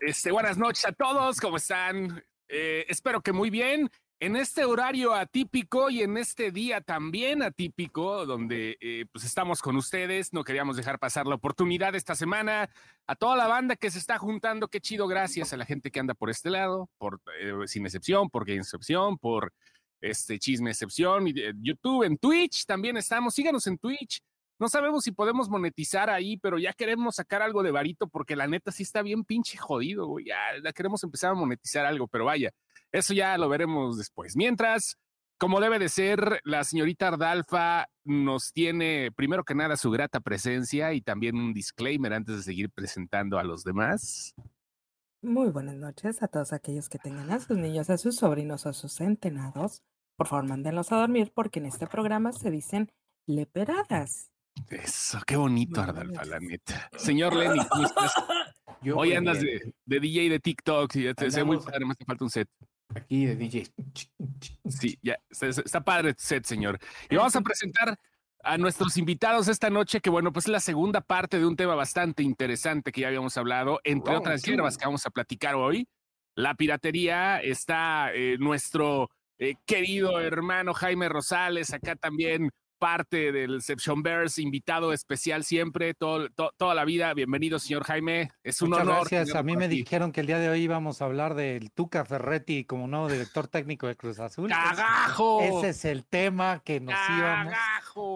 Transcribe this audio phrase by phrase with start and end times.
[0.00, 2.22] Este, buenas noches a todos, ¿cómo están?
[2.48, 3.88] Eh, espero que muy bien.
[4.18, 9.76] En este horario atípico y en este día también atípico, donde eh, pues estamos con
[9.76, 12.68] ustedes, no queríamos dejar pasar la oportunidad esta semana.
[13.06, 16.00] A toda la banda que se está juntando, qué chido, gracias a la gente que
[16.00, 19.52] anda por este lado, por eh, Sin Excepción, por Game Excepción, por
[20.00, 21.26] este Chisme Excepción,
[21.60, 23.34] YouTube, en Twitch también estamos.
[23.34, 24.20] Síganos en Twitch.
[24.58, 28.46] No sabemos si podemos monetizar ahí, pero ya queremos sacar algo de varito porque la
[28.46, 30.26] neta sí está bien pinche jodido, güey.
[30.26, 32.50] Ya, queremos empezar a monetizar algo, pero vaya,
[32.92, 34.36] eso ya lo veremos después.
[34.36, 34.96] Mientras,
[35.38, 40.92] como debe de ser, la señorita Ardalfa nos tiene primero que nada su grata presencia
[40.92, 44.34] y también un disclaimer antes de seguir presentando a los demás.
[45.20, 48.72] Muy buenas noches a todos aquellos que tengan a sus niños, a sus sobrinos, a
[48.72, 49.82] sus centenados.
[50.16, 52.92] Por favor, mándenlos a dormir porque en este programa se dicen
[53.26, 54.33] leperadas.
[54.68, 56.88] Eso, qué bonito, Ardalfa, la neta.
[56.96, 58.12] Señor Lenny, ¿cómo estás?
[58.94, 62.30] Hoy andas de, DJ de TikTok, y te sé muy padre, más te falta un
[62.30, 62.48] set.
[62.94, 63.66] Aquí de DJ.
[64.68, 66.78] Sí, ya, está, padre el set, señor.
[67.08, 67.98] Y vamos a presentar
[68.42, 71.74] a nuestros invitados esta noche, que bueno, pues es la segunda parte de un tema
[71.74, 75.88] bastante interesante que ya habíamos hablado, entre otras hierbas que vamos a platicar hoy.
[76.36, 84.02] La piratería está eh, nuestro eh, querido hermano Jaime Rosales, acá también parte del Exception
[84.02, 87.14] Bears, invitado especial siempre, todo, toda la vida.
[87.14, 88.30] Bienvenido, señor Jaime.
[88.42, 89.08] Es un Muchas honor.
[89.10, 89.34] Gracias.
[89.36, 92.64] A mí me dijeron que el día de hoy íbamos a hablar del Tuca Ferretti
[92.64, 94.50] como nuevo director técnico de Cruz Azul.
[94.50, 95.40] ¡Cagajo!
[95.40, 97.54] Ese es el tema que nos íbamos.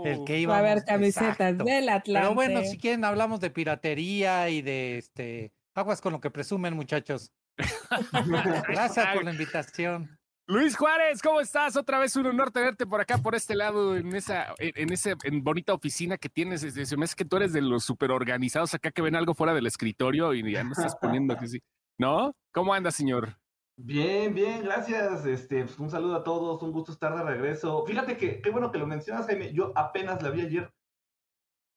[0.04, 0.60] El que íbamos.
[0.60, 2.26] a ver camisetas del Atlante.
[2.26, 6.74] Pero bueno, si quieren hablamos de piratería y de este aguas con lo que presumen,
[6.74, 7.32] muchachos.
[8.68, 10.17] Gracias por la invitación.
[10.50, 11.76] Luis Juárez, ¿cómo estás?
[11.76, 15.10] Otra vez un honor tenerte por acá, por este lado, en esa, en, esa
[15.42, 16.62] bonita oficina que tienes.
[16.62, 19.52] Se me hace que tú eres de los super organizados acá que ven algo fuera
[19.52, 21.60] del escritorio y ya no estás poniendo que sí.
[21.98, 22.34] ¿No?
[22.50, 23.36] ¿Cómo anda, señor?
[23.76, 25.26] Bien, bien, gracias.
[25.26, 27.84] Este, pues, un saludo a todos, un gusto estar de regreso.
[27.84, 29.52] Fíjate que qué bueno que lo mencionas, Jaime.
[29.52, 30.72] Yo apenas la vi ayer.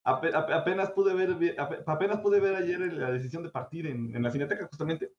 [0.05, 4.65] apenas pude ver, apenas pude ver ayer la decisión de partir en, en la cineteca,
[4.67, 5.11] justamente.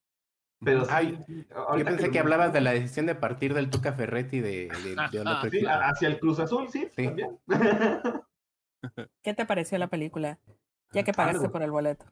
[0.64, 1.18] Pero sí,
[1.76, 4.70] yo pensé que, hablabas de la decisión de partir del Tuca Ferretti de,
[5.50, 7.38] sí, hacia el Cruz Azul, sí, también.
[9.22, 10.38] ¿Qué te pareció la película?
[10.92, 12.06] Ya que pagaste por el boleto.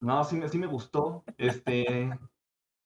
[0.00, 1.24] No, sí, sí me gustó.
[1.38, 2.10] Este,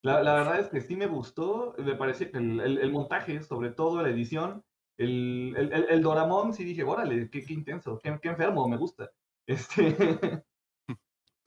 [0.02, 1.74] la, la, verdad es que sí me gustó.
[1.78, 4.64] Me parece que el, el, montaje, sobre todo la edición,
[4.96, 9.10] el, el, el, Doramón, sí dije, órale, qué, qué intenso, qué, qué enfermo, me gusta.
[9.46, 10.44] Este,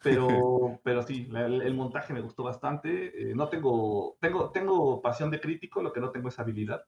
[0.04, 3.32] pero, pero sí, el, montaje me gustó bastante.
[3.32, 6.84] Eh, no tengo, tengo, tengo pasión de crítico, lo que no tengo es habilidad.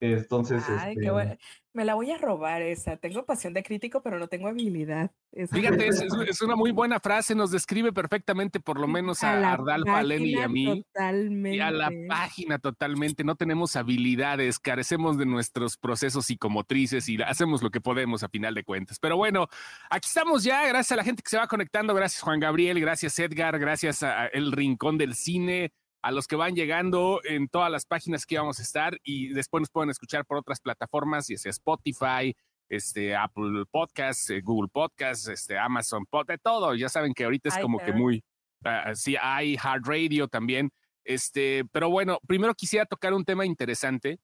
[0.00, 1.38] Entonces, Ay, qué este
[1.72, 2.96] Me la voy a robar esa.
[2.96, 5.10] Tengo pasión de crítico, pero no tengo habilidad.
[5.50, 7.34] Fíjate, es, una muy buena frase.
[7.34, 10.82] Nos describe perfectamente, por lo menos a, a Lenny y a mí.
[10.94, 11.56] Totalmente.
[11.56, 13.24] Y a la página totalmente.
[13.24, 18.54] No tenemos habilidades, carecemos de nuestros procesos psicomotrices y hacemos lo que podemos a final
[18.54, 18.98] de cuentas.
[19.00, 19.48] Pero bueno,
[19.90, 20.66] aquí estamos ya.
[20.68, 21.92] Gracias a la gente que se va conectando.
[21.92, 22.80] Gracias, Juan Gabriel.
[22.80, 23.58] Gracias, Edgar.
[23.58, 25.72] Gracias a El Rincón del Cine
[26.08, 29.60] a los que van llegando en todas las páginas que vamos a estar y después
[29.60, 32.34] nos pueden escuchar por otras plataformas, ya sea Spotify,
[32.70, 36.74] este, Apple Podcasts, eh, Google Podcasts, este, Amazon Podcast, todo.
[36.74, 38.24] Ya saben que ahorita es como que muy,
[38.64, 40.70] uh, sí, hay Hard Radio también.
[41.04, 44.18] Este, pero bueno, primero quisiera tocar un tema interesante.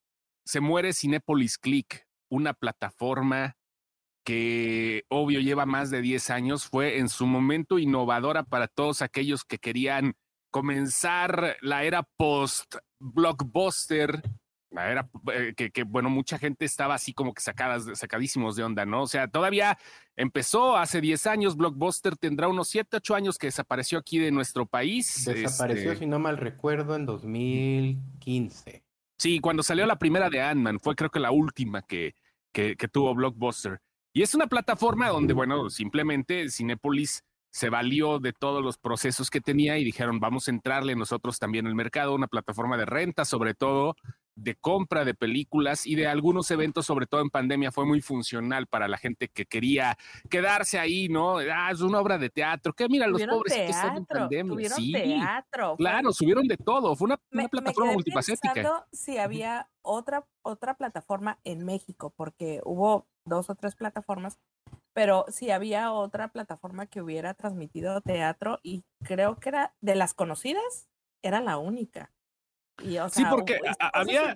[0.46, 3.58] Se muere Cinepolis Click, una plataforma
[4.24, 9.44] que obvio lleva más de 10 años, fue en su momento innovadora para todos aquellos
[9.44, 10.14] que querían
[10.54, 14.22] comenzar la era post-blockbuster,
[14.70, 18.86] la era eh, que, bueno, mucha gente estaba así como que sacadas, sacadísimos de onda,
[18.86, 19.02] ¿no?
[19.02, 19.76] O sea, todavía
[20.14, 24.64] empezó hace 10 años, Blockbuster tendrá unos 7, 8 años que desapareció aquí de nuestro
[24.64, 25.24] país.
[25.24, 28.84] Desapareció, este si no mal recuerdo, en 2015.
[29.18, 32.14] Sí, cuando salió la primera de Ant-Man, fue creo que la última que,
[32.52, 33.80] que, que tuvo Blockbuster.
[34.12, 39.40] Y es una plataforma donde, bueno, simplemente Cinepolis se valió de todos los procesos que
[39.40, 43.54] tenía y dijeron, vamos a entrarle nosotros también al mercado, una plataforma de renta, sobre
[43.54, 43.94] todo
[44.36, 48.66] de compra de películas y de algunos eventos, sobre todo en pandemia, fue muy funcional
[48.66, 49.96] para la gente que quería
[50.28, 51.38] quedarse ahí, ¿no?
[51.38, 54.70] Ah, es una obra de teatro, que mira, los pobres que están en pandemia.
[54.70, 55.76] Sí, teatro.
[55.76, 58.86] Claro, subieron de todo, fue una, plataforma multifacética.
[58.92, 64.38] Si había otra, otra plataforma en México, porque hubo dos o tres plataformas
[64.94, 70.14] pero sí había otra plataforma que hubiera transmitido teatro y creo que era de las
[70.14, 70.88] conocidas,
[71.22, 72.13] era la única.
[72.82, 74.34] Y, o sí, porque había,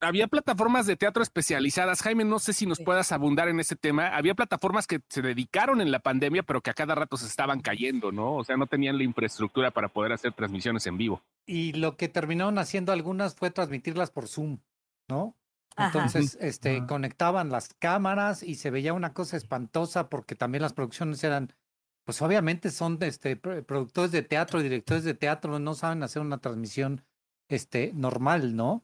[0.00, 2.02] había plataformas de teatro especializadas.
[2.02, 4.08] Jaime, no sé si nos puedas abundar en ese tema.
[4.08, 7.60] Había plataformas que se dedicaron en la pandemia, pero que a cada rato se estaban
[7.60, 8.34] cayendo, ¿no?
[8.36, 11.22] O sea, no tenían la infraestructura para poder hacer transmisiones en vivo.
[11.46, 14.58] Y lo que terminaron haciendo algunas fue transmitirlas por Zoom,
[15.08, 15.36] ¿no?
[15.76, 21.22] Entonces, este, conectaban las cámaras y se veía una cosa espantosa porque también las producciones
[21.22, 21.52] eran,
[22.04, 27.04] pues obviamente son este, productores de teatro, directores de teatro, no saben hacer una transmisión
[27.48, 28.82] este, normal, ¿no?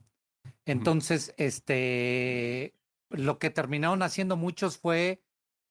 [0.64, 2.75] Entonces, este,
[3.11, 5.23] lo que terminaron haciendo muchos fue,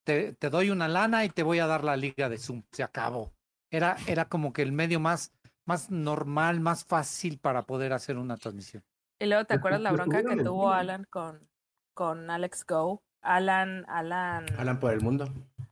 [0.06, 2.84] te, te, doy una lana y te voy a dar la liga de Zoom, se
[2.84, 3.34] acabó.
[3.70, 5.34] Era, era como que el medio más,
[5.66, 8.84] más normal, más fácil para poder hacer una transmisión.
[9.20, 11.48] Y luego, ¿te acuerdas la bronca que tuvo Alan con,
[11.94, 13.04] con Alex Go?
[13.22, 14.46] Alan, Alan.
[14.58, 15.26] Alan por el mundo.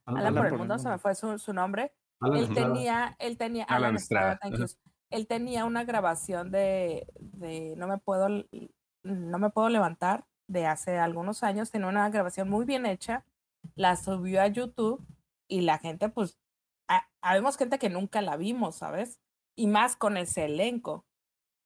[0.06, 1.92] Alan, por, el mundo, se me fue su, su nombre.
[2.22, 4.40] él tenía, él tenía, Alan, Estrada,
[5.10, 8.28] él tenía una grabación de, de no me puedo
[9.04, 13.26] no me puedo levantar de hace algunos años, tenía una grabación muy bien hecha,
[13.76, 15.06] la subió a YouTube
[15.48, 16.40] y la gente, pues,
[17.22, 19.20] habemos gente que nunca la vimos, ¿sabes?
[19.56, 21.06] Y más con ese elenco.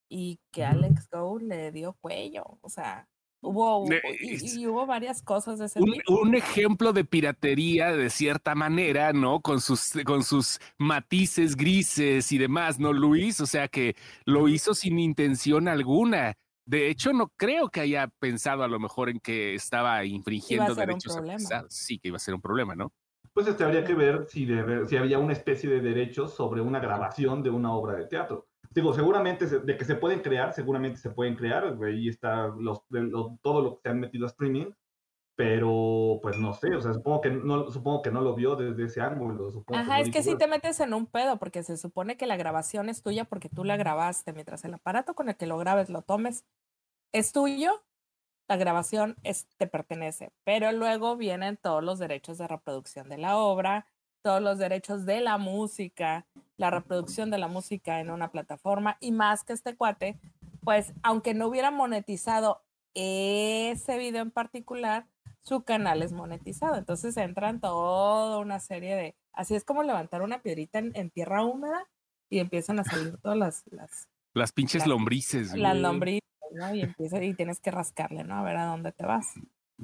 [0.09, 3.09] Y que Alex Go le dio cuello, o sea,
[3.43, 3.85] hubo,
[4.19, 9.41] y, hubo varias cosas de ese un, un, ejemplo de piratería de cierta manera, ¿no?
[9.41, 13.39] Con sus, con sus matices grises y demás, ¿no, Luis?
[13.41, 13.95] O sea que
[14.25, 16.33] lo hizo sin intención alguna.
[16.65, 21.19] De hecho, no creo que haya pensado a lo mejor en que estaba infringiendo derechos.
[21.69, 22.93] Sí, que iba a ser un problema, ¿no?
[23.33, 24.47] Pues este, habría que ver si,
[24.87, 28.47] si había una especie de derechos sobre una grabación de una obra de teatro.
[28.73, 31.77] Digo, seguramente de que se pueden crear, seguramente se pueden crear.
[31.83, 32.83] Ahí está los,
[33.41, 34.71] todo lo que se han metido a streaming
[35.35, 38.85] pero pues no sé, o sea, supongo que no, supongo que no lo vio desde
[38.85, 39.49] ese ángulo.
[39.73, 42.87] Ajá, es que si te metes en un pedo, porque se supone que la grabación
[42.87, 46.03] es tuya porque tú la grabaste, mientras el aparato con el que lo grabes lo
[46.03, 46.45] tomes
[47.11, 47.83] es tuyo,
[48.47, 53.37] la grabación es, te pertenece, pero luego vienen todos los derechos de reproducción de la
[53.37, 53.87] obra,
[54.23, 56.25] todos los derechos de la música,
[56.57, 60.17] la reproducción de la música en una plataforma y más que este cuate,
[60.63, 62.63] pues aunque no hubiera monetizado
[62.95, 65.05] ese video en particular,
[65.41, 66.75] su canal es monetizado.
[66.75, 71.85] Entonces entran toda una serie de, así es como levantar una piedrita en, tierra húmeda
[72.29, 73.63] y empiezan a salir todas las...
[73.71, 75.53] Las, las pinches lombrices.
[75.53, 76.21] Las lombrices,
[76.53, 76.73] ¿no?
[76.73, 78.35] Y, empieza, y tienes que rascarle, ¿no?
[78.35, 79.27] A ver a dónde te vas.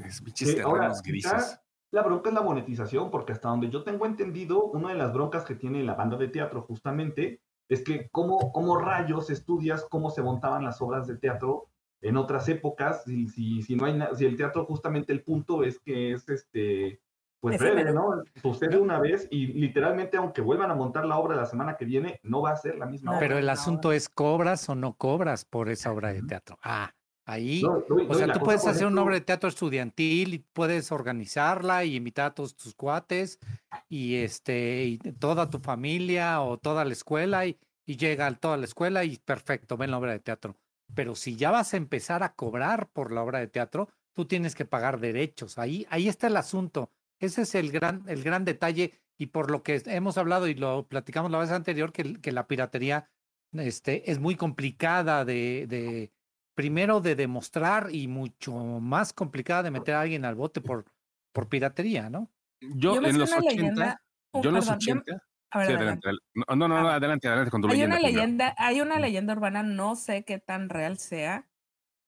[0.01, 1.59] Es pinches terrenos grises.
[1.91, 5.44] La bronca es la monetización, porque hasta donde yo tengo entendido, una de las broncas
[5.44, 10.24] que tiene la banda de teatro justamente es que cómo, cómo rayos estudias cómo se
[10.24, 11.68] montaban las obras de teatro
[12.01, 15.80] en otras épocas, si, si, si no hay si el teatro justamente el punto es
[15.80, 17.01] que es este
[17.41, 18.21] pues breve, ¿no?
[18.41, 22.19] Sucede una vez y literalmente aunque vuelvan a montar la obra la semana que viene,
[22.24, 23.19] no va a ser la misma obra.
[23.19, 26.57] Pero el asunto es cobras o no cobras por esa obra de teatro.
[26.63, 26.94] Ah,
[27.30, 27.64] ahí.
[27.64, 32.28] o sea, tú puedes hacer una obra de teatro estudiantil y puedes organizarla y invitar
[32.28, 33.40] a todos tus cuates
[33.88, 38.66] y este y toda tu familia o toda la escuela y, y llega toda la
[38.66, 40.56] escuela y perfecto, ven la obra de teatro.
[40.96, 44.56] Pero si ya vas a empezar a cobrar por la obra de teatro, tú tienes
[44.56, 45.58] que pagar derechos.
[45.58, 46.92] Ahí, ahí está el asunto.
[47.20, 50.88] Ese es el gran, el gran detalle y por lo que hemos hablado y lo
[50.88, 53.10] platicamos la vez anterior, que, que la piratería
[53.54, 56.12] este, es muy complicada de, de,
[56.60, 60.84] primero de demostrar y mucho más complicada de meter a alguien al bote por,
[61.32, 62.30] por piratería, ¿no?
[62.60, 64.02] Yo, en los 80,
[64.34, 66.10] yo en los 80, adelante.
[66.34, 69.96] No, no, no, adelante, adelante con tu hay Una leyenda hay una leyenda urbana, no
[69.96, 71.48] sé qué tan real sea,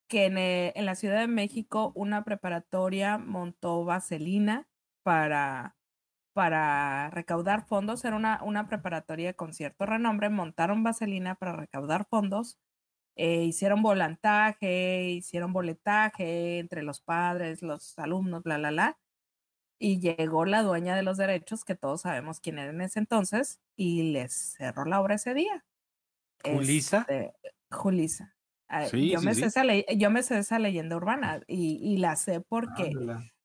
[0.09, 4.67] que en, eh, en, la Ciudad de México una preparatoria montó vaselina
[5.01, 5.77] para,
[6.33, 8.03] para recaudar fondos.
[8.03, 12.59] Era una, una preparatoria con cierto renombre, montaron vaselina para recaudar fondos.
[13.15, 18.97] Eh, hicieron volantaje, hicieron boletaje entre los padres, los alumnos, bla, bla, bla
[19.81, 23.59] y llegó la dueña de los derechos, que todos sabemos quién era en ese entonces,
[23.75, 25.65] y les cerró la obra ese día.
[26.43, 26.99] ¿Julisa?
[26.99, 27.33] Este,
[27.71, 28.35] Julisa.
[28.67, 32.39] Ah, yo, me Sé esa yo me sé esa leyenda urbana y, y la sé
[32.39, 32.93] porque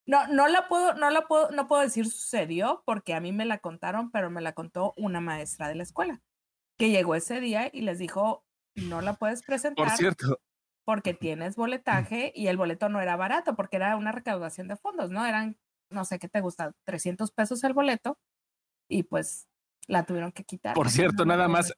[0.07, 3.45] no, no la puedo, no la puedo, no puedo decir sucedió porque a mí me
[3.45, 6.23] la contaron, pero me la contó una maestra de la escuela
[6.79, 8.46] que llegó ese día y les dijo
[8.77, 9.87] no la puedes presentar.
[9.87, 10.41] Por cierto.
[10.85, 15.11] Porque tienes boletaje y el boleto no era barato porque era una recaudación de fondos,
[15.11, 15.27] ¿no?
[15.27, 15.57] Eran
[15.91, 18.19] no sé qué te gusta, 300 pesos el boleto
[18.89, 19.49] y pues
[19.87, 20.75] la tuvieron que quitar.
[20.75, 21.73] Por cierto, nada más,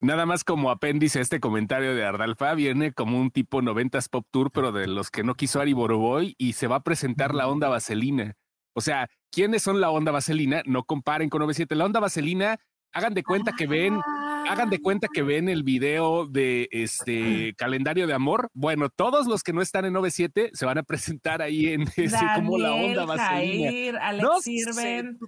[0.00, 4.50] nada más como apéndice este comentario de Ardalfa, viene como un tipo 90s Pop Tour,
[4.52, 7.68] pero de los que no quiso Ari Boroboy y se va a presentar la onda
[7.68, 8.36] vaselina.
[8.74, 10.62] O sea, ¿quiénes son la onda vaselina?
[10.66, 11.74] No comparen con 97.
[11.74, 12.60] La onda vaselina,
[12.92, 14.00] hagan de cuenta que ven
[14.48, 18.48] hagan de cuenta que ven el video de este calendario de amor.
[18.54, 22.18] Bueno, todos los que no están en 97 se van a presentar ahí en ese
[22.34, 24.00] como la onda vaselina.
[24.00, 25.18] Alex no, Sirven.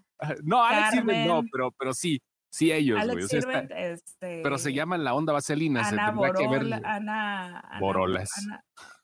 [0.42, 2.20] No, Alex Sirven no, pero, pero sí.
[2.52, 5.86] Sí, ellos, Alex Sirven, este, pero se llaman la onda vaselina.
[5.86, 8.32] Ana, Borola, Ana, Borolas.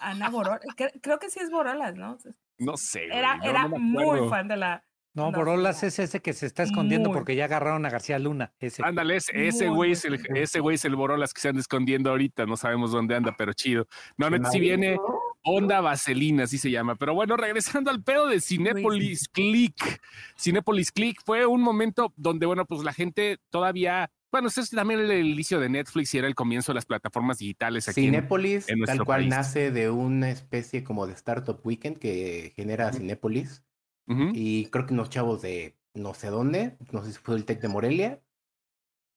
[0.00, 0.62] Ana, Borolas.
[1.00, 2.18] Creo que sí es Borolas, ¿no?
[2.58, 3.04] No sé.
[3.04, 4.84] Era, era muy fan de la,
[5.16, 8.52] no, Borolas es ese que se está escondiendo porque ya agarraron a García Luna.
[8.60, 8.82] Ese.
[8.84, 12.44] Ándale, ese güey es el, ese güey es el Borolas que se anda escondiendo ahorita.
[12.44, 13.86] No sabemos dónde anda, pero chido.
[14.18, 14.98] No, no, si viene
[15.42, 16.96] Onda Vaselina, así se llama.
[16.96, 20.02] Pero bueno, regresando al pedo de Cinépolis Click.
[20.38, 25.00] Cinépolis Click fue un momento donde, bueno, pues la gente todavía bueno, este es también
[25.00, 28.02] el inicio de Netflix y era el comienzo de las plataformas digitales aquí.
[28.02, 33.62] Cinépolis, tal cual nace de una especie como de Startup Weekend que genera Cinépolis.
[34.08, 37.60] Y creo que unos chavos de no sé dónde, no sé si fue el Tec
[37.60, 38.22] de Morelia,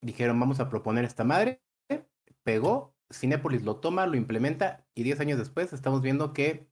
[0.02, 1.62] dijeron vamos a proponer esta madre,
[2.42, 6.68] pegó, Cinépolis lo toma, lo implementa y 10 años después estamos viendo que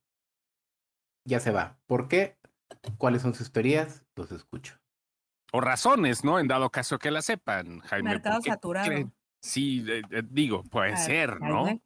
[1.25, 1.79] ya se va.
[1.87, 2.39] ¿Por qué?
[2.97, 4.05] ¿Cuáles son sus teorías?
[4.17, 4.79] Los escucho.
[5.53, 6.39] O razones, ¿no?
[6.39, 8.11] En dado caso que la sepan, Jaime.
[8.11, 9.13] Mercado saturado.
[9.41, 11.81] Sí, eh, eh, digo, puede ser, ¿no?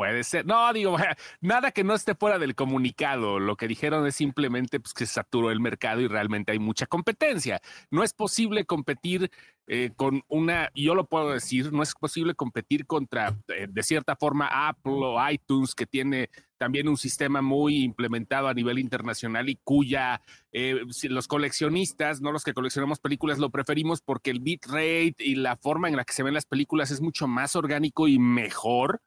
[0.00, 0.46] Puede ser.
[0.46, 0.96] No, digo,
[1.42, 3.38] nada que no esté fuera del comunicado.
[3.38, 6.86] Lo que dijeron es simplemente pues, que se saturó el mercado y realmente hay mucha
[6.86, 7.60] competencia.
[7.90, 9.30] No es posible competir
[9.66, 14.16] eh, con una, yo lo puedo decir, no es posible competir contra, eh, de cierta
[14.16, 19.58] forma, Apple o iTunes, que tiene también un sistema muy implementado a nivel internacional y
[19.62, 20.80] cuya eh,
[21.10, 25.88] los coleccionistas, no los que coleccionamos películas, lo preferimos porque el bitrate y la forma
[25.88, 29.02] en la que se ven las películas es mucho más orgánico y mejor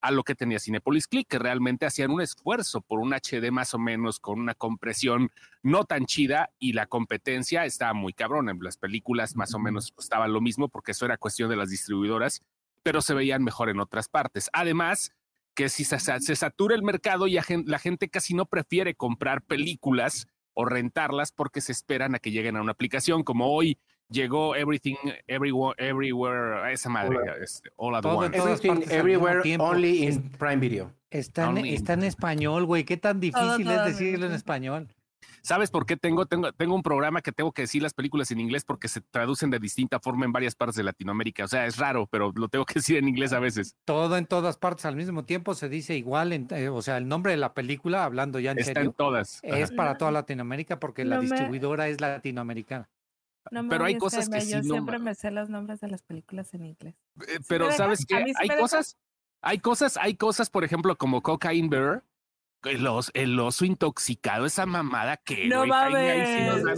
[0.00, 3.74] a lo que tenía Cinepolis Click, que realmente hacían un esfuerzo por un HD más
[3.74, 5.30] o menos con una compresión
[5.62, 8.52] no tan chida y la competencia estaba muy cabrona.
[8.52, 11.70] En las películas más o menos estaba lo mismo porque eso era cuestión de las
[11.70, 12.42] distribuidoras,
[12.82, 14.50] pero se veían mejor en otras partes.
[14.52, 15.12] Además,
[15.54, 20.28] que si se, se satura el mercado y la gente casi no prefiere comprar películas
[20.54, 23.78] o rentarlas porque se esperan a que lleguen a una aplicación, como hoy
[24.10, 24.96] llegó Everything,
[25.26, 28.36] Everywhere, Everywhere, esa madre, este, All at Once.
[28.36, 30.92] Everything, Everywhere, Only in Prime Video.
[31.10, 32.84] Está en, está en español, güey.
[32.84, 34.88] ¿Qué tan difícil es decirlo en español?
[35.42, 38.40] ¿Sabes por qué tengo, tengo, tengo un programa que tengo que decir las películas en
[38.40, 41.44] inglés porque se traducen de distinta forma en varias partes de Latinoamérica?
[41.44, 43.76] O sea, es raro, pero lo tengo que decir en inglés a veces.
[43.84, 47.32] Todo en todas partes al mismo tiempo se dice igual, eh, o sea, el nombre
[47.32, 49.40] de la película, hablando ya en Está serio, en todas.
[49.42, 52.88] es para toda Latinoamérica porque la distribuidora es latinoamericana.
[53.68, 56.66] Pero hay cosas que yo sí siempre me sé los nombres de las películas en
[56.66, 56.94] inglés.
[57.26, 58.96] Eh, pero sabes que hay cosas,
[59.40, 62.02] hay cosas, hay cosas, por ejemplo, como Cocaine Bear,
[62.64, 65.46] el oso, el oso intoxicado, esa mamada que.
[65.46, 66.26] No va a ver.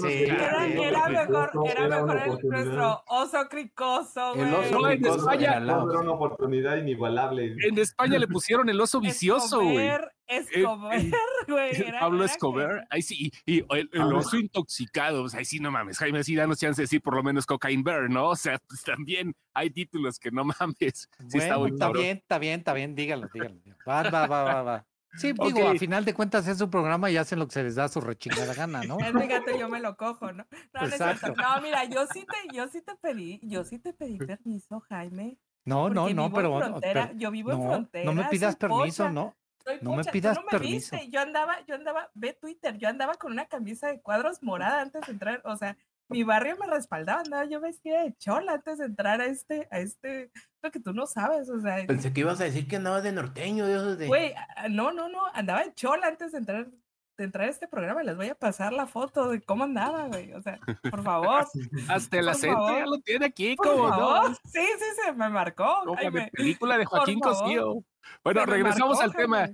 [0.04, 4.34] era, era, mejor, era mejor nuestro oso cricoso.
[4.34, 7.56] El oso no, cricoso en España, era una oportunidad inigualable.
[7.66, 9.90] En España le pusieron el oso vicioso, güey.
[10.30, 11.00] Escobar,
[11.48, 11.90] güey.
[11.98, 16.36] Pablo Escobar, ahí sí, y, el, oso intoxicado, pues ahí sí, no mames, Jaime, sí,
[16.36, 18.28] danos chance de decir por lo menos Cocaine Bear, ¿no?
[18.28, 21.08] O sea, pues también hay títulos que no mames.
[21.28, 23.56] Sí está, muy está bien, está bien, está bien, dígalo, dígalo.
[23.88, 24.86] Va, va, va, va, va.
[25.14, 27.74] Sí, digo, a final de cuentas es su programa y hacen lo que se les
[27.74, 28.98] da su rechingada gana, ¿no?
[29.00, 30.46] Es mi gato, yo me lo cojo, ¿no?
[30.72, 31.34] No, Exacto.
[31.36, 34.80] no, no, mira, yo sí te, yo sí te pedí, yo sí te pedí permiso,
[34.88, 35.38] Jaime.
[35.64, 38.04] No, no, no, pero, yo vivo en frontera.
[38.04, 39.36] No me pidas permiso, ¿no?
[39.82, 40.96] no me pidas no me permiso.
[40.96, 41.10] Viste.
[41.10, 45.06] Yo andaba, yo andaba, ve Twitter, yo andaba con una camisa de cuadros morada antes
[45.06, 45.76] de entrar, o sea,
[46.10, 49.78] mi barrio me respaldaba, andaba yo vestida de chola antes de entrar a este, a
[49.78, 50.30] este,
[50.62, 51.86] lo que tú no sabes, o sea.
[51.86, 54.06] Pensé que ibas a decir que andabas de norteño, Dios de.
[54.06, 54.34] Güey,
[54.70, 56.68] no, no, no, andaba en chola antes de entrar,
[57.16, 60.32] de entrar a este programa, les voy a pasar la foto de cómo andaba, güey,
[60.32, 60.58] o sea,
[60.90, 61.46] por favor.
[61.88, 64.34] Hasta el acento ya lo tiene aquí, como no.
[64.34, 65.84] Sí, sí, se me marcó.
[65.96, 67.84] De película de Joaquín Cosío.
[68.24, 69.48] Bueno, regresamos al tema.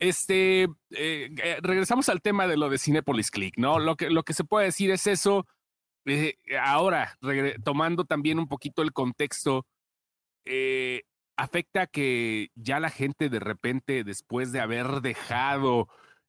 [0.00, 0.68] Este, eh,
[1.42, 3.80] eh, regresamos al tema de lo de Cinepolis Click, ¿no?
[3.80, 5.44] Lo que, lo que se puede decir es eso
[6.08, 7.18] eh, ahora,
[7.64, 9.66] tomando también un poquito el contexto,
[10.44, 11.02] eh,
[11.36, 15.88] afecta que ya la gente de repente, después de haber dejado,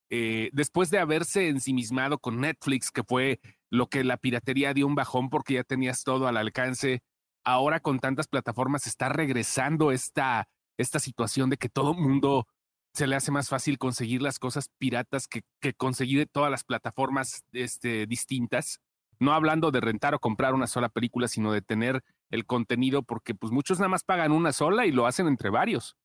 [0.09, 4.95] eh, después de haberse ensimismado con Netflix, que fue lo que la piratería dio un
[4.95, 7.01] bajón porque ya tenías todo al alcance,
[7.43, 12.47] ahora con tantas plataformas está regresando esta, esta situación de que todo mundo
[12.93, 17.43] se le hace más fácil conseguir las cosas piratas que, que conseguir todas las plataformas
[17.53, 18.79] este, distintas
[19.19, 23.35] no hablando de rentar o comprar una sola película, sino de tener el contenido, porque
[23.35, 25.97] pues muchos nada más pagan una sola y lo hacen entre varios.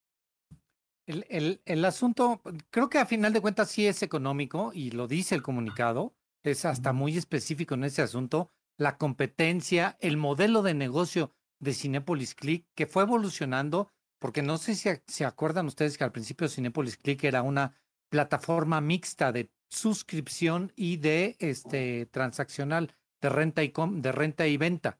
[1.06, 2.40] El, el, el, asunto,
[2.70, 6.64] creo que a final de cuentas sí es económico y lo dice el comunicado, es
[6.64, 12.66] hasta muy específico en ese asunto, la competencia, el modelo de negocio de Cinepolis Click,
[12.74, 17.22] que fue evolucionando, porque no sé si se acuerdan ustedes que al principio Cinepolis Click
[17.24, 17.74] era una
[18.08, 24.98] plataforma mixta de suscripción y de este transaccional de renta y de renta y venta.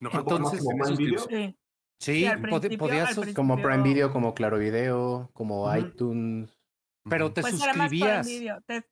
[0.00, 0.62] No, Entonces,
[1.98, 2.26] sí,
[2.78, 6.56] podías como Prime Video, como Claro Video, como iTunes.
[7.08, 8.28] Pero te suscribías.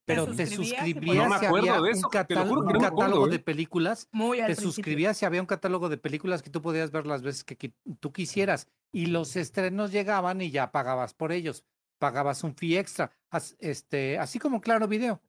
[0.04, 4.08] pero te suscribías si había un, catálogo, de películas.
[4.46, 7.74] te suscribías si había un catálogo de películas que tú podías ver las veces que,
[8.00, 8.68] tú quisieras.
[8.92, 11.64] Y los estrenos llegaban y ya pagabas por ellos.
[11.98, 13.10] Pagabas un fee extra.
[13.58, 15.20] este, así como Claro Video.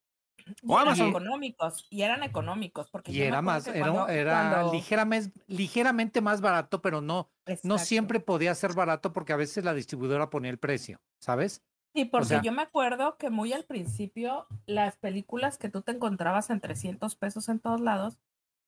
[0.68, 2.90] O eran económicos, y eran económicos.
[2.90, 7.30] Porque y era más, era, ligeramente, ligeramente más barato, pero no,
[7.64, 11.64] no siempre podía ser barato porque a veces la distribuidora ponía el precio, ¿sabes?
[11.96, 16.50] Sí, porque yo me acuerdo que muy al principio las películas que tú te encontrabas
[16.50, 18.20] en 300 pesos en todos lados,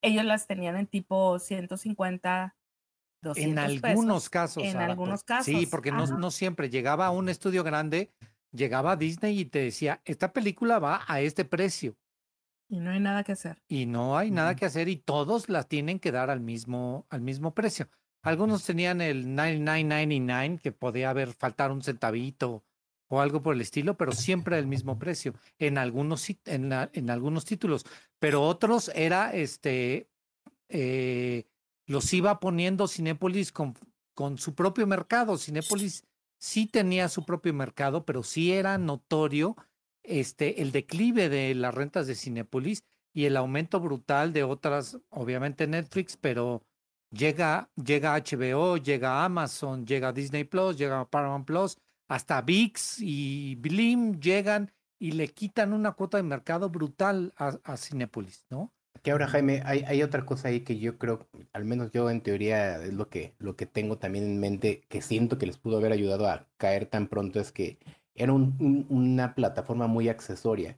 [0.01, 2.55] ellos las tenían en tipo 150,
[3.21, 4.63] 200 En algunos casos.
[4.63, 5.45] En algunos casos.
[5.45, 6.69] Sí, porque no, no, siempre.
[6.69, 8.11] Llegaba a un estudio grande,
[8.57, 11.95] llegaba a Disney y te decía, esta película va a este precio.
[12.69, 13.61] Y no hay nada que hacer.
[13.67, 17.21] Y no hay nada que hacer y todos la tienen que dar al mismo, al
[17.21, 17.87] mismo precio.
[18.23, 22.65] Algunos tenían el 99.99 que podía haber faltar un centavito
[23.07, 27.45] o algo por el estilo, pero siempre el mismo precio en algunos, en, en algunos
[27.45, 27.85] títulos.
[28.19, 30.09] Pero otros era, este,
[30.67, 31.45] eh,
[31.85, 33.75] los iba poniendo Cinépolis con,
[34.13, 35.37] con su propio mercado.
[35.37, 36.03] Cinépolis
[36.39, 39.55] sí tenía su propio mercado, pero sí era notorio
[40.03, 45.67] este, el declive de las rentas de Cinépolis y el aumento brutal de otras, obviamente
[45.67, 46.63] Netflix, pero
[47.11, 51.77] llega, llega HBO, llega Amazon, llega Disney Plus, llega Paramount Plus
[52.07, 57.77] hasta VIX y Blim llegan y le quitan una cuota de mercado brutal a, a
[57.77, 58.73] Cinepolis, ¿no?
[59.03, 62.21] Que ahora, Jaime, hay, hay, otra cosa ahí que yo creo, al menos yo en
[62.21, 65.77] teoría es lo que, lo que tengo también en mente, que siento que les pudo
[65.77, 67.77] haber ayudado a caer tan pronto, es que
[68.15, 70.77] era una plataforma muy accesoria,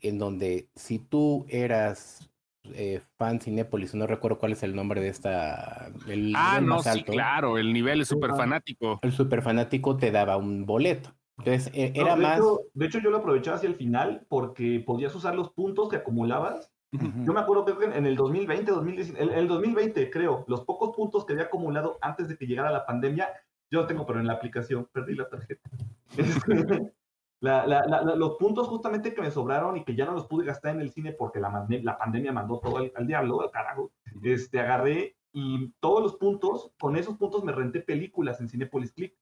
[0.00, 2.30] en donde si tú eras
[2.74, 5.90] eh, fan Cinépolis, no recuerdo cuál es el nombre de esta.
[6.08, 8.98] El ah, no, sí, claro, el nivel es súper fanático.
[9.02, 11.14] El súper fanático te daba un boleto.
[11.38, 12.38] Entonces, e, era de más.
[12.38, 15.96] Hecho, de hecho, yo lo aprovechaba hacia el final porque podías usar los puntos que
[15.96, 16.72] acumulabas.
[16.92, 21.24] Yo me acuerdo que en el 2020, 2019, el, el 2020, creo, los pocos puntos
[21.24, 23.28] que había acumulado antes de que llegara la pandemia,
[23.70, 25.68] yo lo tengo, pero en la aplicación, perdí la tarjeta.
[27.42, 30.80] Este, los puntos justamente que me sobraron y que ya no los pude gastar en
[30.80, 35.70] el cine porque la, la pandemia mandó todo al, diablo, al carajo, este, agarré y
[35.80, 39.14] todos los puntos, con esos puntos me renté películas en Cinepolis Click.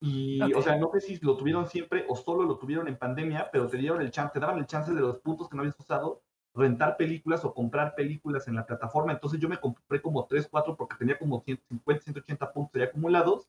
[0.00, 3.48] Y, o sea, no sé si lo tuvieron siempre o solo lo tuvieron en pandemia,
[3.52, 5.78] pero te dieron el chance, te daban el chance de los puntos que no habías
[5.78, 6.22] usado,
[6.58, 9.12] rentar películas o comprar películas en la plataforma.
[9.12, 13.48] Entonces yo me compré como 3, 4 porque tenía como 150, 180 puntos ya acumulados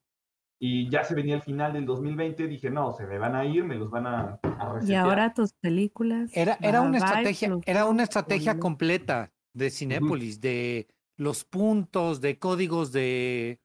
[0.60, 3.64] y ya se venía el final del 2020, dije, no, se me van a ir,
[3.64, 6.30] me los van a, a Y ahora tus películas.
[6.34, 12.92] Era, era una estrategia, era una estrategia completa de Cinépolis, de los puntos, de códigos
[12.92, 13.60] de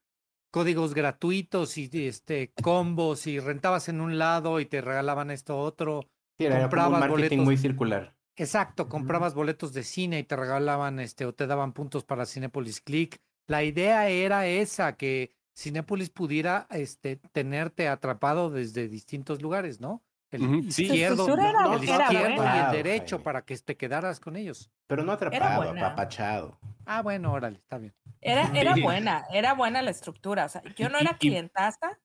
[0.53, 6.09] códigos gratuitos y este combos y rentabas en un lado y te regalaban esto otro.
[6.39, 8.15] era comprabas un marketing muy circular.
[8.37, 12.81] Exacto, comprabas boletos de cine y te regalaban este o te daban puntos para Cinépolis
[12.81, 13.21] Click.
[13.47, 20.03] La idea era esa que Cinépolis pudiera este, tenerte atrapado desde distintos lugares, ¿no?
[20.31, 24.73] El izquierdo, el izquierdo y el derecho para que te quedaras con ellos.
[24.89, 26.59] Pero no atrapado, apapachado.
[26.87, 27.95] Ah, bueno, órale, está bien.
[28.21, 30.47] Era, era buena, era buena la estructura.
[30.47, 32.01] O sea, yo no era clientaza,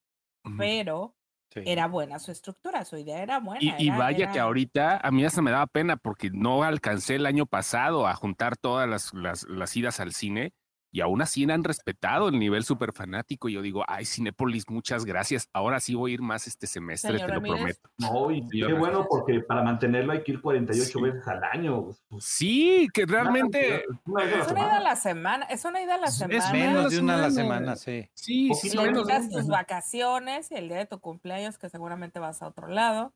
[0.59, 1.15] pero
[1.55, 3.75] era buena su estructura, su idea era buena.
[3.79, 7.45] Y, vaya que ahorita a mí hasta me daba pena porque no alcancé el año
[7.45, 10.53] pasado a juntar todas las, las, las idas al cine
[10.91, 13.49] y aún así han respetado el nivel súper fanático.
[13.49, 15.47] Y yo digo, ay, Cinépolis, muchas gracias.
[15.53, 17.89] Ahora sí voy a ir más este semestre, te lo prometo.
[17.97, 21.85] No, y qué bueno, porque para mantenerlo hay que ir 48 veces al año.
[21.85, 22.25] Pues, pues.
[22.25, 23.83] Sí, que realmente.
[23.83, 24.23] Es una
[24.61, 25.45] ida a la semana.
[25.45, 26.37] Es una ida a la semana.
[26.37, 28.09] Es menos de una a la semana, sí.
[28.13, 28.75] Sí, sí.
[28.75, 28.89] Le
[29.29, 33.13] tus vacaciones y el día de tu cumpleaños, que seguramente vas a otro lado.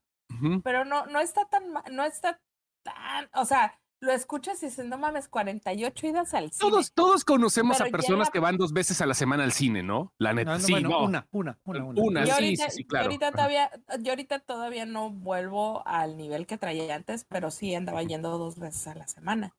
[0.63, 2.39] Pero no, no está tan, no está
[2.81, 6.59] tan, o sea, lo escuchas y dices, no mames, 48 idas al cine.
[6.59, 10.13] Todos, todos conocemos a personas que van dos veces a la semana al cine, ¿no?
[10.17, 12.25] La neta, sí, bueno, una, una, una, una.
[12.25, 13.05] sí, sí, claro.
[13.05, 17.73] Yo ahorita, todavía, yo ahorita todavía no vuelvo al nivel que traía antes, pero sí
[17.73, 19.55] andaba yendo dos veces a la semana.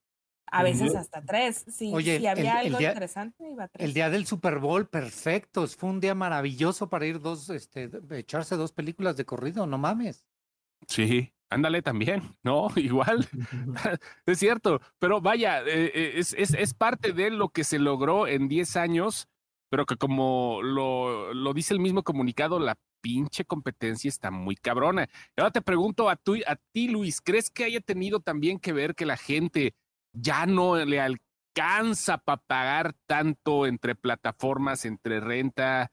[0.47, 1.65] A veces hasta tres.
[1.69, 3.85] Sí, Oye, si había algo interesante, iba a tres.
[3.85, 5.67] El día del Super Bowl, perfecto.
[5.67, 10.27] Fue un día maravilloso para ir dos, este, echarse dos películas de corrido, no mames.
[10.87, 11.34] Sí.
[11.55, 12.69] Ándale también, ¿no?
[12.77, 13.29] Igual,
[14.27, 18.27] es cierto, pero vaya, eh, eh, es, es, es, parte de lo que se logró
[18.27, 19.29] en 10 años
[19.75, 25.09] pero que como lo, lo dice el mismo comunicado, la pinche competencia está muy cabrona.
[25.37, 28.95] ahora te pregunto a, tu, a ti, Luis, ¿crees que haya tenido también que ver
[28.95, 29.75] que la gente
[30.13, 35.91] ya no le alcanza para pagar tanto entre plataformas, entre renta?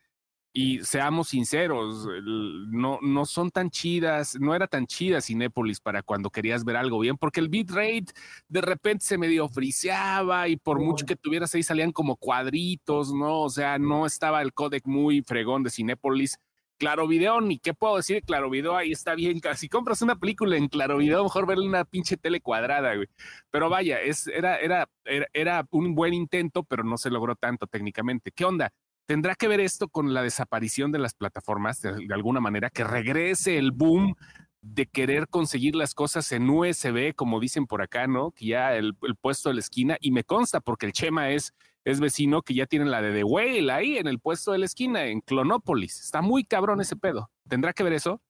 [0.53, 6.29] Y seamos sinceros, no, no son tan chidas, no era tan chida Cinépolis para cuando
[6.29, 8.07] querías ver algo bien, porque el bitrate
[8.49, 13.39] de repente se medio friseaba y por mucho que tuvieras ahí salían como cuadritos, ¿no?
[13.43, 16.37] O sea, no estaba el codec muy fregón de Cinépolis.
[16.77, 19.39] Claro Video, ni qué puedo decir, Claro Video ahí está bien.
[19.55, 23.07] Si compras una película en Claro Video, mejor verle una pinche tele cuadrada, güey.
[23.51, 27.67] Pero vaya, es, era, era, era, era un buen intento, pero no se logró tanto
[27.67, 28.31] técnicamente.
[28.31, 28.73] ¿Qué onda?
[29.11, 32.69] ¿Tendrá que ver esto con la desaparición de las plataformas de, alguna manera?
[32.69, 34.15] Que regrese el boom
[34.61, 38.31] de querer conseguir las cosas en USB, como dicen por acá, ¿no?
[38.31, 41.99] Que ya el, puesto de la esquina, y me consta porque el Chema es, es
[41.99, 45.03] vecino que ya tienen la de The Whale ahí en el puesto de la esquina,
[45.03, 45.99] en Clonópolis.
[45.99, 47.29] Está muy cabrón ese pedo.
[47.49, 48.21] ¿Tendrá que ver eso?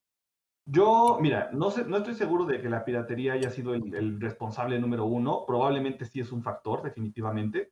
[0.65, 4.79] Yo, mira, no, sé, no estoy seguro de que la piratería haya sido el responsable
[4.79, 5.43] número uno.
[5.45, 7.69] Probablemente sí es un factor, definitivamente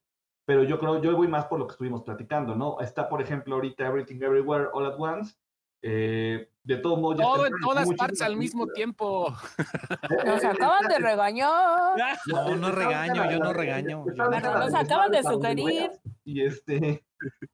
[0.50, 2.80] pero yo creo, yo voy más por lo que estuvimos platicando, ¿no?
[2.80, 5.36] Está, por ejemplo, ahorita Everything Everywhere All at Once.
[5.84, 9.32] Eh, de todo modo, todo en todas partes al mismo tiempo.
[10.26, 11.94] Nos acaban de regañar.
[12.26, 14.06] No, no regaño, yo no regaño.
[14.08, 15.92] nos acaban de sugerir.
[16.26, 17.06] Y este.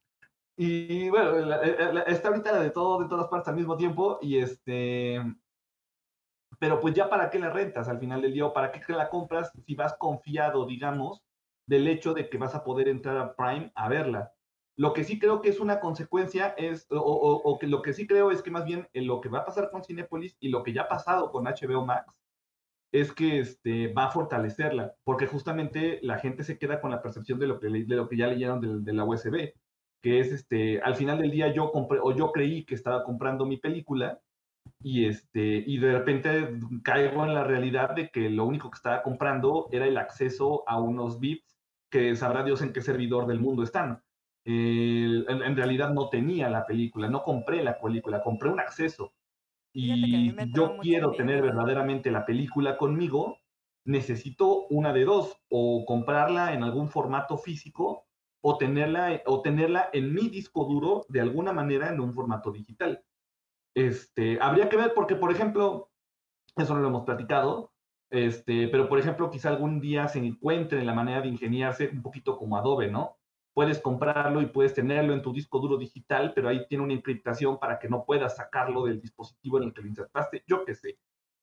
[0.57, 1.53] Y bueno,
[2.07, 4.19] está ahorita la de todo, de todas partes al mismo tiempo.
[4.21, 5.21] Y este.
[6.59, 9.09] Pero pues ya para qué la rentas al final del día, o para qué la
[9.09, 11.24] compras si vas confiado, digamos,
[11.67, 14.31] del hecho de que vas a poder entrar a Prime a verla.
[14.77, 18.31] Lo que sí creo que es una consecuencia es, o, que lo que sí creo
[18.31, 20.83] es que más bien lo que va a pasar con Cinepolis y lo que ya
[20.83, 22.13] ha pasado con HBO Max
[22.91, 27.39] es que este, va a fortalecerla, porque justamente la gente se queda con la percepción
[27.39, 29.53] de lo que, de lo que ya leyeron de, la USB,
[30.01, 33.45] que es, este, al final del día yo compré, o yo creí que estaba comprando
[33.45, 34.21] mi película,
[34.81, 39.03] y, este, y de repente caigo en la realidad de que lo único que estaba
[39.03, 41.54] comprando era el acceso a unos bits
[41.95, 44.03] que sabrá Dios en qué servidor del mundo están.
[44.43, 49.13] en, realidad no tenía la película, no compré la película, compré un acceso.
[49.73, 53.37] Y yo quiero tener verdaderamente la película conmigo,
[53.85, 58.05] necesito una de dos, o comprarla en algún formato físico
[58.41, 63.05] o tenerla, o tenerla en mi disco duro de alguna manera en un formato digital.
[63.73, 65.91] Este, habría que ver porque, por ejemplo,
[66.57, 67.71] eso no lo hemos platicado,
[68.09, 72.37] este, pero, por ejemplo, quizá algún día se encuentre la manera de ingeniarse un poquito
[72.37, 73.17] como Adobe, ¿no?
[73.53, 77.57] Puedes comprarlo y puedes tenerlo en tu disco duro digital, pero ahí tiene una encriptación
[77.57, 80.99] para que no puedas sacarlo del dispositivo en el que lo insertaste, yo qué sé.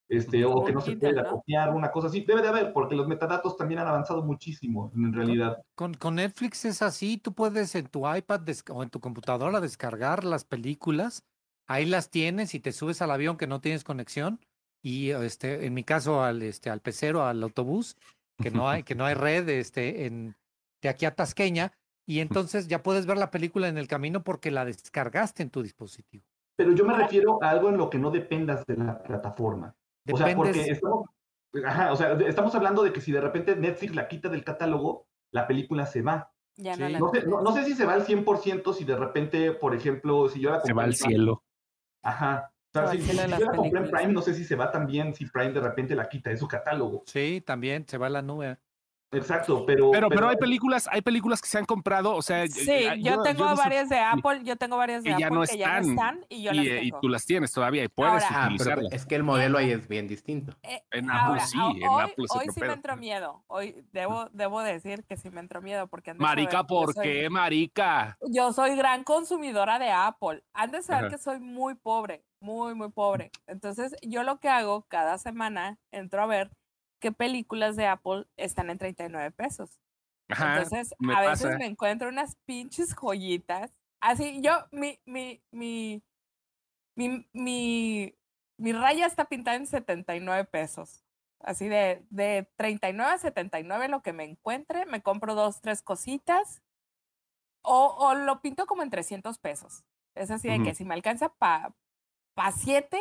[0.09, 2.21] Este, o que no se pueda copiar, una cosa así.
[2.21, 5.63] Debe de haber, porque los metadatos también han avanzado muchísimo, en realidad.
[5.75, 10.25] Con, con Netflix es así, tú puedes en tu iPad o en tu computadora descargar
[10.25, 11.25] las películas,
[11.67, 14.39] ahí las tienes y te subes al avión que no tienes conexión
[14.83, 17.97] y este, en mi caso al, este, al pecero, al autobús,
[18.43, 20.35] que no hay, que no hay red este, en,
[20.83, 21.73] de aquí a Tasqueña,
[22.05, 25.63] y entonces ya puedes ver la película en el camino porque la descargaste en tu
[25.63, 26.25] dispositivo.
[26.57, 29.75] Pero yo me refiero a algo en lo que no dependas de la plataforma.
[30.11, 31.09] O sea, porque estamos,
[31.53, 35.47] o sea, estamos hablando de que si de repente Netflix la quita del catálogo, la
[35.47, 36.33] película se va.
[36.57, 39.75] Ya no, no, sé, no, sé, si se va al 100%, si de repente, por
[39.75, 41.45] ejemplo, si yo la Se va al cielo.
[42.03, 45.53] Ajá si, yo la compré en Prime, no sé si se va también, si Prime
[45.53, 47.03] de repente la quita de su catálogo.
[47.07, 48.57] Sí, también se va a la nube.
[49.13, 50.29] Exacto, pero, pero, pero.
[50.29, 52.47] hay películas, hay películas que se han comprado, o sea.
[52.47, 56.25] Sí, yo, tengo varias de Apple, yo tengo varias de Apple que ya no están
[56.31, 56.83] y yo las tengo.
[56.83, 58.93] Y tú las tienes todavía y puedes ah, utilizarlas.
[58.93, 60.57] es que el modelo ahí es bien distinto.
[60.63, 64.63] Eh, en Apple sí, en hoy, Apple Hoy sí me entró miedo, hoy debo, debo
[64.63, 68.17] decir que sí me entró miedo porque Marica, ¿por qué, marica?
[68.31, 70.43] Yo soy gran consumidora de Apple.
[70.55, 73.31] Antes de saber que soy muy pobre, muy, muy pobre.
[73.47, 76.51] Entonces, yo lo que hago cada semana, entro a ver
[77.03, 79.79] qué películas de Apple están en 39 pesos.
[80.29, 83.71] Entonces, a veces me encuentro unas pinches joyitas.
[84.01, 86.03] Así, yo, mi, mi, mi,
[86.97, 88.15] mi, mi,
[88.57, 91.05] mi raya está pintada en 79 pesos.
[91.41, 96.63] Así de, de 39 a 79 lo que me encuentre, me compro dos, tres cositas.
[97.63, 99.85] O, o lo pinto como en 300 pesos.
[100.15, 101.75] Es así de que si me alcanza para
[102.35, 102.99] para 7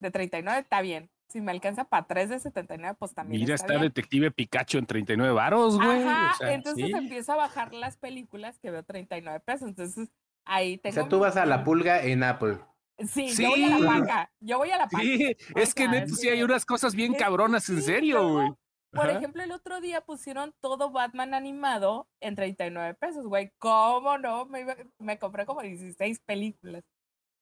[0.00, 1.10] de 39 está bien.
[1.28, 3.40] Si me alcanza para 3 de 79, pues también.
[3.40, 6.02] Mira, está, Detective Pikachu en 39 varos, güey.
[6.02, 9.68] Ajá, entonces empiezo a bajar las películas que veo 39 pesos.
[9.68, 10.08] Entonces
[10.44, 10.92] ahí tengo.
[10.92, 12.58] O sea, tú vas a la pulga en Apple.
[13.06, 14.32] Sí, yo voy a la paca.
[14.40, 15.02] Yo voy a la paca.
[15.02, 18.52] Sí, es que neto sí hay unas cosas bien cabronas, en serio, güey.
[18.92, 23.52] Por ejemplo, el otro día pusieron todo Batman animado en 39 pesos, güey.
[23.58, 24.46] ¿Cómo no?
[24.46, 24.64] Me,
[24.98, 26.84] me compré como 16 películas.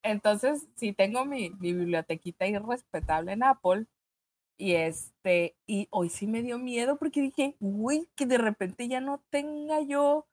[0.05, 3.87] Entonces, sí tengo mi, mi bibliotequita irrespetable en Apple.
[4.57, 9.01] Y este, y hoy sí me dio miedo porque dije, uy, que de repente ya
[9.01, 10.29] no tenga yo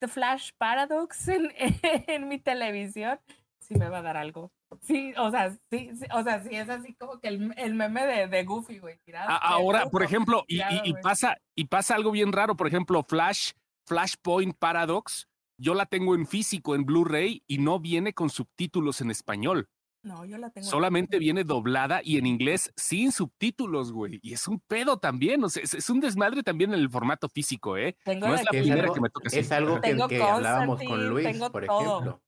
[0.00, 1.50] The Flash Paradox en,
[2.08, 3.18] en mi televisión.
[3.60, 4.52] Sí me va a dar algo.
[4.82, 8.26] Sí, o sea, sí, o sea, sí es así como que el, el meme de,
[8.26, 8.98] de, Goofy, güey.
[9.26, 13.52] Ahora, por ejemplo, y, y, pasa, y pasa algo bien raro, por ejemplo, Flash,
[13.86, 19.10] Flashpoint Paradox, yo la tengo en físico, en Blu-ray, y no viene con subtítulos en
[19.10, 19.68] español.
[20.02, 20.66] No, yo la tengo.
[20.66, 24.20] Solamente viene doblada y en inglés sin subtítulos, güey.
[24.22, 25.42] Y es un pedo también.
[25.42, 27.96] O sea, es, un desmadre también en el formato físico, ¿eh?
[28.04, 31.64] no es la primera que me toca Es algo que, que hablábamos con Luis, por
[31.64, 32.22] ejemplo.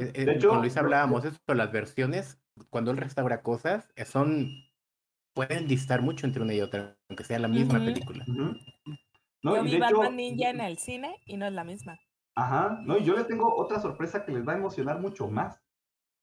[0.00, 2.38] Eh, eh, de hecho, con Luis hablábamos eso, las versiones,
[2.70, 4.50] cuando él restaura cosas, eh, son
[5.34, 8.24] pueden distar mucho entre una y otra, aunque sea la misma película.
[9.42, 12.00] no, yo vi Batman Ninja en el cine y no es la misma.
[12.40, 15.60] Ajá, no, y yo le tengo otra sorpresa que les va a emocionar mucho más.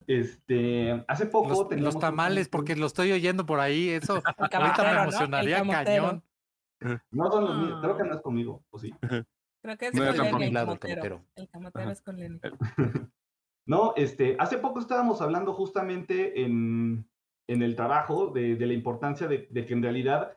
[0.07, 4.13] Este, hace poco los, los tamales, porque lo estoy oyendo por ahí, eso
[4.51, 6.23] ahorita me emocionaría cañón.
[7.11, 8.95] No son los míos, creo que no es conmigo, ¿o sí?
[8.99, 11.23] Creo que es con Lenny, el camotero.
[11.35, 12.39] El camotero es con Lenny.
[13.69, 17.05] No, este, hace poco estábamos hablando justamente en,
[17.47, 20.36] en el trabajo de, de la importancia de, de, que en realidad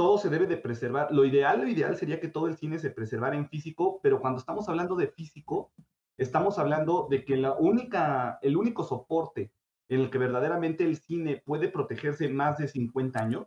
[0.00, 1.12] todo se debe de preservar.
[1.12, 4.38] Lo ideal, lo ideal sería que todo el cine se preservara en físico, pero cuando
[4.38, 5.74] estamos hablando de físico,
[6.16, 9.52] estamos hablando de que la única, el único soporte
[9.90, 13.46] en el que verdaderamente el cine puede protegerse más de 50 años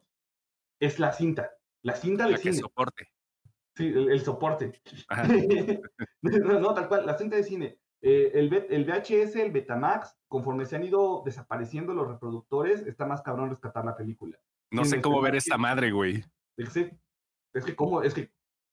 [0.80, 1.50] es la cinta.
[1.82, 2.54] La cinta del cine.
[2.58, 3.10] soporte.
[3.76, 4.80] Sí, el, soporte.
[6.22, 7.80] no, tal cual, la cinta de cine.
[8.00, 13.24] Eh, el, el, VHS, el Betamax, conforme se han ido desapareciendo los reproductores, está más
[13.24, 14.38] cabrón rescatar la película.
[14.70, 16.24] No sé cómo ver esta madre, güey.
[16.58, 16.98] Es que,
[17.54, 18.02] es que, ¿cómo?
[18.02, 18.32] Es que.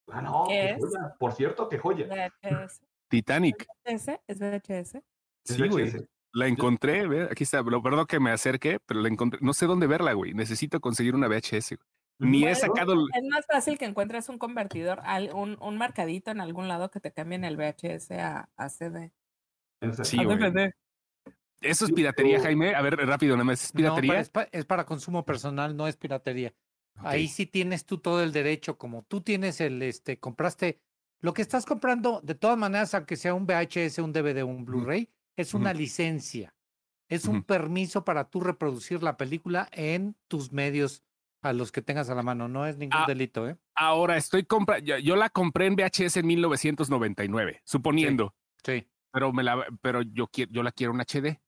[0.09, 1.15] Ah, no, qué joya.
[1.19, 2.07] Por cierto, qué joya.
[2.07, 2.81] VHS.
[3.09, 3.67] Titanic.
[3.85, 4.21] ¿Es VHS?
[4.27, 5.03] ¿Es VHS?
[5.45, 5.93] Sí, güey.
[6.33, 7.65] La encontré, ve, aquí está.
[7.65, 9.41] Perdón que me acerque, pero la encontré.
[9.43, 10.33] No sé dónde verla, güey.
[10.33, 11.77] Necesito conseguir una VHS.
[12.21, 12.95] Ni he sacado.
[13.15, 15.01] Es más fácil que encuentres un convertidor,
[15.35, 19.13] un, un marcadito en algún lado que te cambien el VHS a, a CD.
[20.03, 20.19] Sí,
[21.63, 22.75] Eso es piratería, Jaime.
[22.75, 23.65] A ver, rápido, nada más.
[23.65, 24.21] ¿Es piratería?
[24.21, 26.53] es, para consumo personal, no es piratería.
[27.03, 30.81] Ahí sí tienes tú todo el derecho, como tú tienes el, este, compraste,
[31.21, 35.09] lo que estás comprando, de todas maneras, aunque sea un VHS, un DVD, un Blu-ray,
[35.37, 36.55] es una licencia.
[37.09, 41.03] Es un permiso para tú reproducir la película en tus medios
[41.43, 42.49] a los que tengas a la mano.
[42.49, 43.57] No es ningún ah, delito, ¿eh?
[43.75, 48.35] Ahora estoy comprando, yo, la compré en VHS en 1999, suponiendo.
[48.65, 51.41] sí pero me la, pero yo quiero, yo la quiero en HD.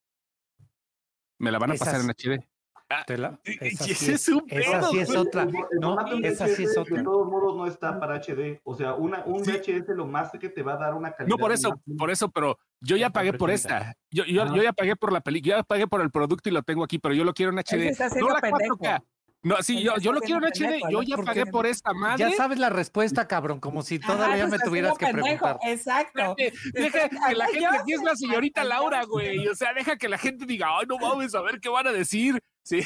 [1.39, 2.45] Me la van a pasar en HD.
[2.95, 3.05] Ah,
[3.45, 5.47] esa, sí, es, un esa sí es otra.
[5.81, 6.99] No, esa sí es otra.
[6.99, 8.61] De todos modos no está para HD.
[8.65, 11.35] O sea, una, un VHS lo más que te va a dar una calidad.
[11.35, 13.95] No, por eso, por eso, pero yo ya pagué por esta.
[14.11, 16.63] Yo, yo, yo ya pagué por la película, ya pagué por el producto y lo
[16.63, 17.97] tengo aquí, pero yo lo quiero en HD.
[18.21, 19.03] No la 4K.
[19.45, 22.19] No, sí, yo, yo lo quiero en HD, yo ya pagué por esta madre.
[22.19, 25.59] Ya sabes la respuesta, cabrón, como si todavía me tuvieras que preguntar.
[25.65, 26.37] Exacto.
[26.73, 29.49] Deja que la gente, aquí es la señorita Laura, güey.
[29.49, 31.93] O sea, deja que la gente diga, ay, no vamos a ver qué van a
[31.93, 32.41] decir.
[32.65, 32.83] Sí.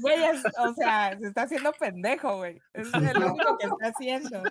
[0.00, 0.18] Güey,
[0.58, 2.60] o sea, se está haciendo pendejo, güey.
[2.72, 4.42] Es lo único que está haciendo.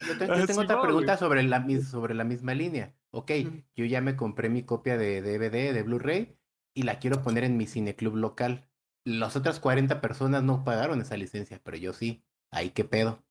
[0.00, 2.94] Yo, tengo otra pregunta sobre la, sobre la misma línea.
[3.10, 3.32] Ok,
[3.76, 6.38] yo ya me compré mi copia de DVD, de Blu-ray,
[6.74, 8.71] y la quiero poner en mi cineclub local
[9.04, 12.22] las otras 40 personas no pagaron esa licencia, pero yo sí.
[12.50, 13.22] Ahí qué pedo.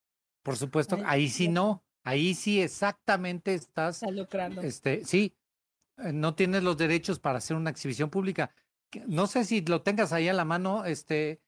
[0.44, 1.84] Por supuesto, ahí sí no.
[2.04, 4.02] Ahí sí exactamente estás.
[4.12, 4.62] lucrando.
[4.62, 5.36] Este, sí,
[5.98, 8.52] eh, no tienes los derechos para hacer una exhibición pública.
[9.06, 11.42] No sé si lo tengas ahí a la mano, este,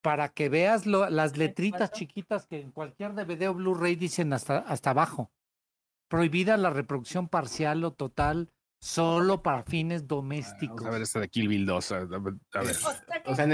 [0.00, 4.90] para que veas las letritas chiquitas que en cualquier DVD o Blu-ray dicen hasta, hasta
[4.90, 5.30] abajo.
[6.08, 8.50] Prohibida la reproducción parcial o total
[8.82, 10.84] Solo para fines domésticos.
[10.84, 11.92] a ver, esta de Kill Bill 2.
[11.92, 12.34] A ver.
[13.26, 13.46] O sea,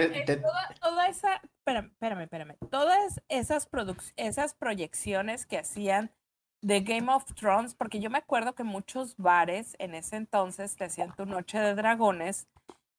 [0.80, 1.34] toda, esa.
[1.34, 2.56] Espérame, espérame, espérame.
[2.70, 3.68] Todas esas,
[4.16, 6.10] esas proyecciones que hacían
[6.62, 10.84] de Game of Thrones, porque yo me acuerdo que muchos bares en ese entonces te
[10.84, 12.48] hacían tu noche de dragones.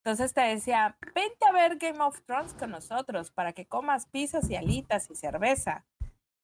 [0.03, 4.47] Entonces te decía, vente a ver Game of Thrones con nosotros para que comas pizzas
[4.51, 5.87] y alitas y cerveza.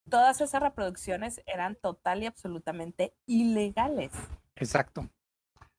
[0.10, 4.12] Todas esas reproducciones eran total y absolutamente ilegales.
[4.56, 5.08] Exacto.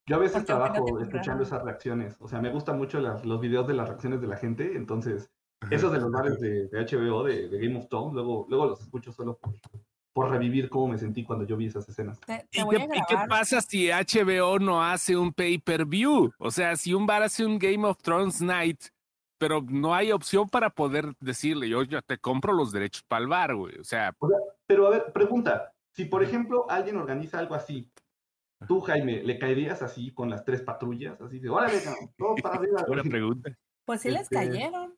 [0.08, 2.16] Yo a veces trabajo escuchando esas reacciones.
[2.20, 4.76] O sea, me gustan mucho los videos de las reacciones de la gente.
[4.76, 5.30] Entonces,
[5.70, 9.38] esos de los bares de, HBO, de, Game of Thrones, luego, luego los escucho solo
[10.12, 12.20] por, revivir cómo me sentí cuando yo vi esas escenas.
[12.52, 16.32] ¿Y, qué, pasa si HBO no hace un pay-per-view?
[16.38, 18.84] O sea, si un bar hace un Game of Thrones Night
[19.38, 23.28] pero no hay opción para poder decirle, yo ya te compro los derechos para el
[23.28, 23.78] bar, güey.
[23.78, 24.14] O sea,
[24.66, 27.90] pero a ver, pregunta, si por ejemplo alguien organiza algo así,
[28.66, 31.20] tú, Jaime, ¿le caerías así con las tres patrullas?
[31.20, 31.80] Así de, órale,
[32.16, 32.84] todo para arriba.
[32.86, 33.50] Buena pregunta.
[33.84, 34.94] Pues sí les este, cayeron.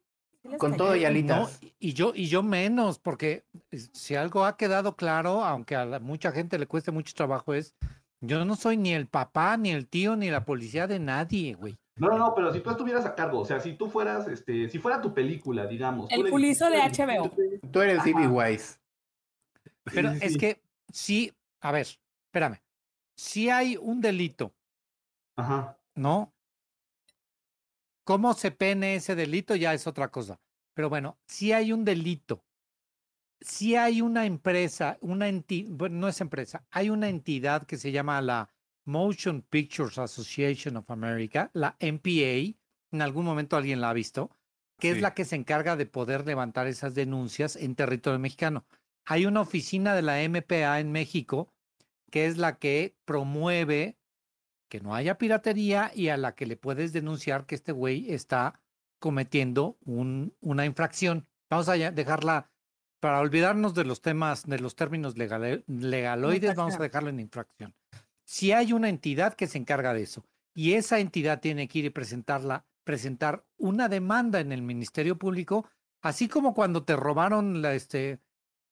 [0.59, 1.61] con todo y alitas.
[1.79, 3.45] y yo, y yo menos, porque
[3.93, 7.75] si algo ha quedado claro, aunque a mucha gente le cueste mucho trabajo, es
[8.21, 11.79] yo no soy ni el papá, ni el tío, ni la policía de nadie, güey.
[11.97, 14.69] No, no, no, pero si tú estuvieras a cargo, o sea, si tú fueras, este,
[14.69, 16.11] si fuera tu película, digamos.
[16.11, 17.31] El pulizo de HBO.
[17.71, 18.79] Tú eres Ivy Wise.
[19.85, 20.61] Pero es que
[20.93, 21.87] sí, a ver,
[22.27, 22.61] espérame.
[23.19, 24.55] Si hay un delito,
[25.37, 25.77] Ajá.
[25.97, 26.33] ¿no?
[28.05, 29.57] ¿Cómo se pene ese delito?
[29.57, 30.41] Ya es otra cosa.
[30.73, 32.45] Pero bueno, si hay un delito,
[33.41, 37.91] si hay una empresa, una entidad, bueno, no es empresa, hay una entidad que se
[37.91, 38.53] llama la
[38.85, 42.57] Motion Pictures Association of America, la MPA,
[42.93, 44.31] en algún momento alguien la ha visto,
[44.79, 48.65] que es la que se encarga de poder levantar esas denuncias en territorio mexicano.
[49.05, 51.53] Hay una oficina de la MPA en México
[52.11, 53.99] que es la que promueve
[54.69, 58.61] que no haya piratería y a la que le puedes denunciar que este güey está
[58.99, 61.27] cometiendo un, una infracción.
[61.51, 62.51] Vamos a dejarla,
[63.01, 67.75] para olvidarnos de los temas, de los términos legaloides, vamos a dejarlo en infracción.
[68.25, 71.85] Si hay una entidad que se encarga de eso y esa entidad tiene que ir
[71.87, 75.67] y presentarla, presentar una demanda en el Ministerio Público,
[76.03, 78.21] así como cuando te robaron la, este,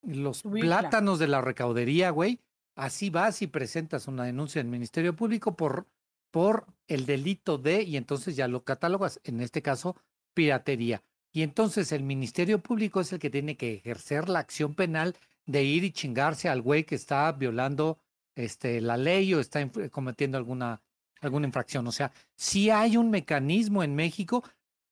[0.03, 2.39] los plátanos de la recaudería, güey.
[2.77, 5.87] Así vas y presentas una denuncia en el Ministerio Público por,
[6.29, 9.95] por el delito de, y entonces ya lo catalogas, en este caso,
[10.35, 11.01] piratería.
[11.31, 15.15] Y entonces el Ministerio Público es el que tiene que ejercer la acción penal
[15.47, 17.97] de ir y chingarse al güey que está violando
[18.35, 20.79] este, la ley o está cometiendo alguna,
[21.21, 21.87] alguna infracción.
[21.87, 24.43] O sea, sí hay un mecanismo en México,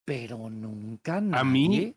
[0.06, 1.96] pero nunca nadie A mí,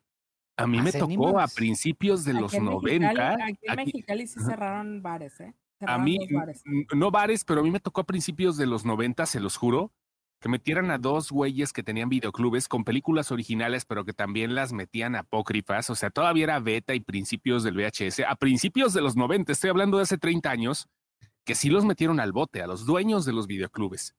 [0.59, 3.33] a mí me tocó a principios de los 90.
[3.43, 5.55] aquí en Mexicali sí cerraron bares, ¿eh?
[5.81, 6.19] A mí,
[6.95, 9.93] no bares, pero a mí me tocó a principios de los 90, se los juro,
[10.41, 14.73] que metieran a dos güeyes que tenían videoclubes con películas originales, pero que también las
[14.73, 15.91] metían apócrifas.
[15.91, 18.21] O sea, todavía era beta y principios del VHS.
[18.29, 20.89] A principios de los 90, estoy hablando de hace 30 años,
[21.45, 24.15] que sí los metieron al bote, a los dueños de los videoclubes.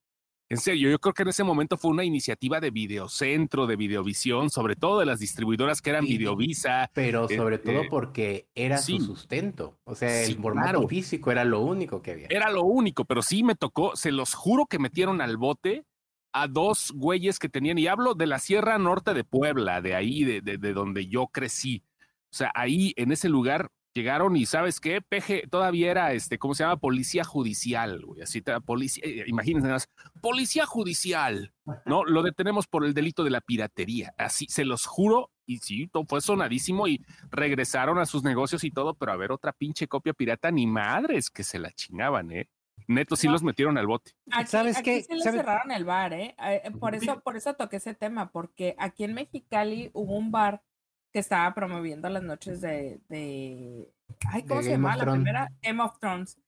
[0.52, 4.50] En serio, yo creo que en ese momento fue una iniciativa de Videocentro, de Videovisión,
[4.50, 6.90] sobre todo de las distribuidoras que eran Videovisa.
[6.96, 9.78] Pero sobre todo este, porque era su sustento.
[9.84, 12.28] O sea, el formato físico era lo único que había.
[12.32, 15.86] Era lo único, pero sí me tocó, se los juro que metieron al bote
[16.34, 20.24] a dos güeyes que tenían, y hablo de la Sierra Norte de Puebla, de ahí,
[20.24, 21.84] de, de donde yo crecí.
[22.32, 26.54] O sea, ahí en ese lugar llegaron y sabes qué, Peje todavía era este, ¿cómo
[26.54, 26.78] se llama?
[26.78, 29.90] Policía judicial, güey, así policía, eh, imagínense nada más,
[30.22, 31.54] policía judicial,
[31.86, 32.04] ¿no?
[32.06, 36.06] Lo detenemos por el delito de la piratería, así se los juro, y sí, todo
[36.08, 40.14] fue sonadísimo y regresaron a sus negocios y todo, pero a ver otra pinche copia
[40.14, 42.50] pirata, ni madres que se la chingaban, ¿eh?
[42.88, 44.14] Neto, sí los metieron al bote.
[44.48, 45.04] ¿Sabes qué?
[45.04, 46.36] Se les cerraron el bar, ¿eh?
[46.40, 46.72] ¿eh?
[46.80, 50.64] Por eso, por eso toqué ese tema, porque aquí en Mexicali hubo un bar
[51.12, 53.92] que estaba promoviendo las noches de, de
[54.28, 54.96] ay, ¿cómo se llama?
[54.96, 56.40] La primera, Game of Thrones.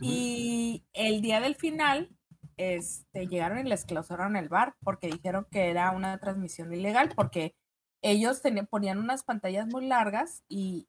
[0.00, 2.10] Y el día del final,
[2.56, 7.54] este, llegaron y les clausuraron el bar porque dijeron que era una transmisión ilegal, porque
[8.02, 10.88] ellos tenían, ponían unas pantallas muy largas y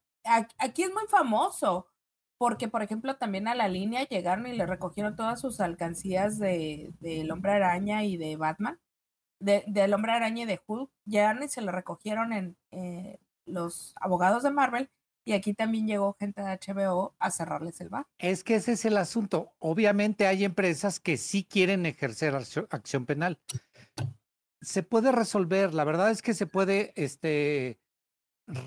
[0.57, 1.87] aquí es muy famoso,
[2.37, 6.93] porque por ejemplo también a la línea llegaron y le recogieron todas sus alcancías de,
[6.99, 8.79] del hombre araña y de Batman
[9.39, 13.93] de, del Hombre Araña y de Hulk llegaron y se lo recogieron en eh, los
[13.99, 14.89] abogados de Marvel
[15.25, 18.05] y aquí también llegó gente de HBO a cerrarles el bar.
[18.19, 19.53] Es que ese es el asunto.
[19.57, 23.39] Obviamente hay empresas que sí quieren ejercer acción penal.
[24.61, 27.79] Se puede resolver, la verdad es que se puede, este,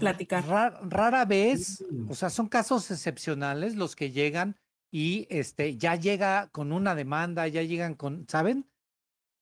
[0.00, 0.44] platicar.
[0.82, 4.56] rara vez, o sea, son casos excepcionales los que llegan
[4.90, 8.68] y este ya llega con una demanda, ya llegan con, ¿saben?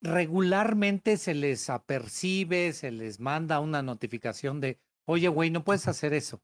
[0.01, 6.13] Regularmente se les apercibe, se les manda una notificación de, oye, güey, no puedes hacer
[6.15, 6.41] eso.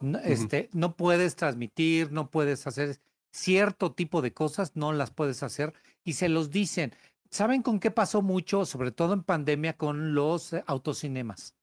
[0.00, 5.42] No, este, no puedes transmitir, no puedes hacer cierto tipo de cosas, no las puedes
[5.42, 5.74] hacer
[6.04, 6.94] y se los dicen.
[7.30, 11.54] ¿Saben con qué pasó mucho, sobre todo en pandemia, con los eh, autocinemas?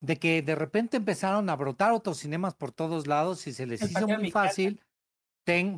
[0.00, 4.06] De que de repente empezaron a brotar autocinemas por todos lados y se les hizo
[4.06, 4.80] muy fácil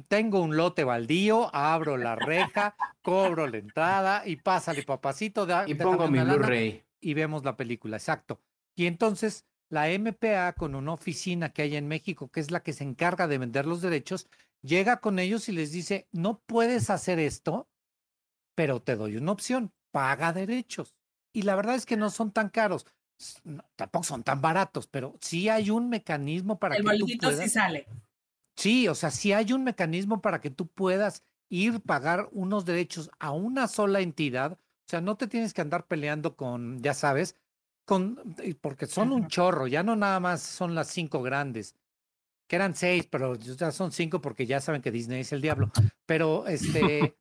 [0.09, 5.47] tengo un lote baldío, abro la reja, cobro la entrada y pásale, papacito.
[5.66, 6.85] y pongo mi Blu-ray.
[7.01, 8.41] Y vemos la película, exacto.
[8.75, 12.73] Y entonces la MPA, con una oficina que hay en México, que es la que
[12.73, 14.29] se encarga de vender los derechos,
[14.61, 17.68] llega con ellos y les dice, no puedes hacer esto,
[18.55, 20.95] pero te doy una opción, paga derechos.
[21.33, 22.87] y la verdad es que no son tan caros.
[23.77, 27.39] tampoco son tan baratos, pero sí hay un mecanismo para que tú puedas.
[27.39, 27.87] sí sale.
[28.63, 33.11] Sí, o sea, sí hay un mecanismo para que tú puedas ir pagar unos derechos
[33.19, 34.53] a una sola entidad.
[34.53, 37.35] O sea, no te tienes que andar peleando con, ya sabes,
[37.85, 38.21] con,
[38.61, 41.75] porque son un chorro, ya no nada más son las cinco grandes,
[42.47, 45.73] que eran seis, pero ya son cinco porque ya saben que Disney es el diablo.
[46.07, 47.17] Pero este,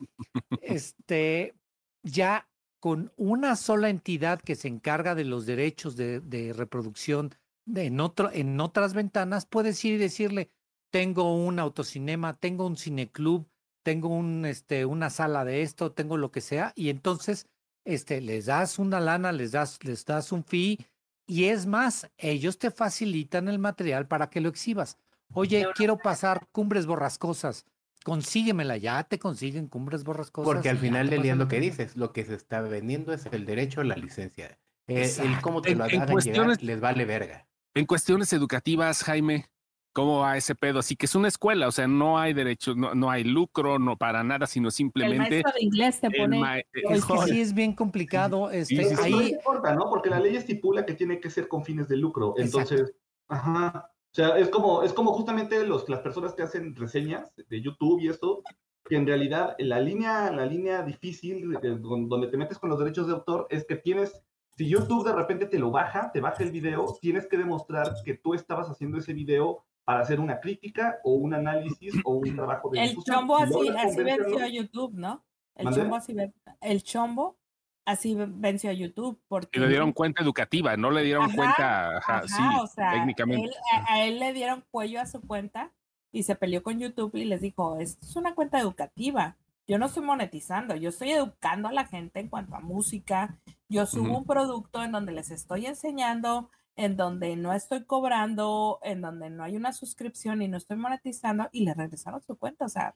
[0.61, 1.55] este,
[2.03, 2.47] ya
[2.79, 7.33] con una sola entidad que se encarga de los derechos de, de reproducción
[7.65, 10.51] de en, otro, en otras ventanas, puedes ir y decirle,
[10.91, 13.47] tengo un autocinema, tengo un cineclub,
[13.83, 17.47] tengo un, este, una sala de esto, tengo lo que sea, y entonces
[17.85, 20.77] este, les das una lana, les das, les das un fee,
[21.25, 24.97] y es más, ellos te facilitan el material para que lo exhibas.
[25.33, 27.65] Oye, quiero pasar cumbres borrascosas,
[28.03, 30.53] consíguemela, ya te consiguen cumbres borrascosas.
[30.53, 33.45] Porque al final del día lo que dices, lo que se está vendiendo es el
[33.45, 34.59] derecho a la licencia.
[34.87, 37.47] Eh, el, cómo te lo hagan llegar, les vale verga.
[37.73, 39.49] En cuestiones educativas, Jaime,
[39.93, 40.79] cómo va ese pedo.
[40.79, 43.97] Así que es una escuela, o sea, no hay derecho, no, no hay lucro, no
[43.97, 45.37] para nada, sino simplemente.
[45.37, 46.65] El maestro de inglés te pone.
[46.73, 48.49] Es que sí es bien complicado.
[48.51, 49.11] Este, sí, ahí...
[49.11, 49.89] No importa, ¿no?
[49.89, 52.33] Porque la ley estipula que tiene que ser con fines de lucro.
[52.37, 52.93] Entonces,
[53.27, 53.91] ajá.
[54.11, 58.01] O sea, es como, es como justamente los, las personas que hacen reseñas de YouTube
[58.01, 58.43] y esto,
[58.83, 63.13] que en realidad la línea, la línea difícil donde te metes con los derechos de
[63.13, 64.21] autor es que tienes
[64.57, 68.15] si YouTube de repente te lo baja, te baja el video, tienes que demostrar que
[68.15, 72.69] tú estabas haciendo ese video para hacer una crítica o un análisis o un trabajo
[72.69, 75.23] de El chombo así, así venció a YouTube, ¿no?
[75.55, 76.15] El chombo así
[76.61, 77.37] el chombo
[77.85, 82.27] así venció a YouTube porque y le dieron cuenta educativa, no le dieron cuenta, ajá,
[82.27, 83.55] sí, o sea, técnicamente.
[83.87, 85.71] a, él le dieron cuello a su cuenta
[86.11, 89.37] y se peleó con YouTube y les dijo, esto es una cuenta educativa.
[89.67, 93.37] Yo no estoy monetizando, yo estoy educando a la gente en cuanto a música.
[93.69, 99.01] Yo subo un producto en donde les estoy enseñando en donde no estoy cobrando, en
[99.01, 102.65] donde no hay una suscripción y no estoy monetizando y le regresaron su cuenta.
[102.65, 102.95] O sea.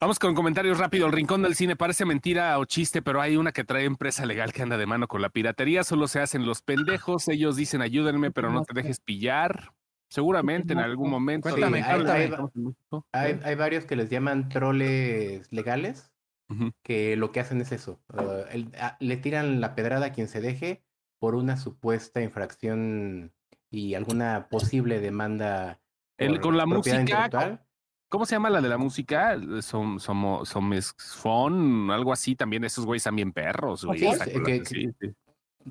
[0.00, 1.06] Vamos con comentarios rápido.
[1.06, 4.52] El rincón del cine parece mentira o chiste, pero hay una que trae empresa legal
[4.52, 5.84] que anda de mano con la piratería.
[5.84, 7.28] Solo se hacen los pendejos.
[7.28, 9.72] Ellos dicen ayúdenme, pero no te dejes pillar.
[10.08, 11.50] Seguramente en algún momento.
[13.12, 16.10] hay, varios que les llaman troles legales,
[16.82, 18.00] que lo que hacen es eso.
[18.12, 20.82] Uh, ah, le tiran la pedrada a quien se deje
[21.20, 23.32] por una supuesta infracción
[23.70, 25.80] y alguna posible demanda.
[26.18, 27.60] El, con la música.
[28.08, 29.38] ¿Cómo se llama la de la música?
[29.62, 30.48] Son, somos,
[30.96, 32.64] son algo así también.
[32.64, 34.00] Esos güeyes también perros, güey.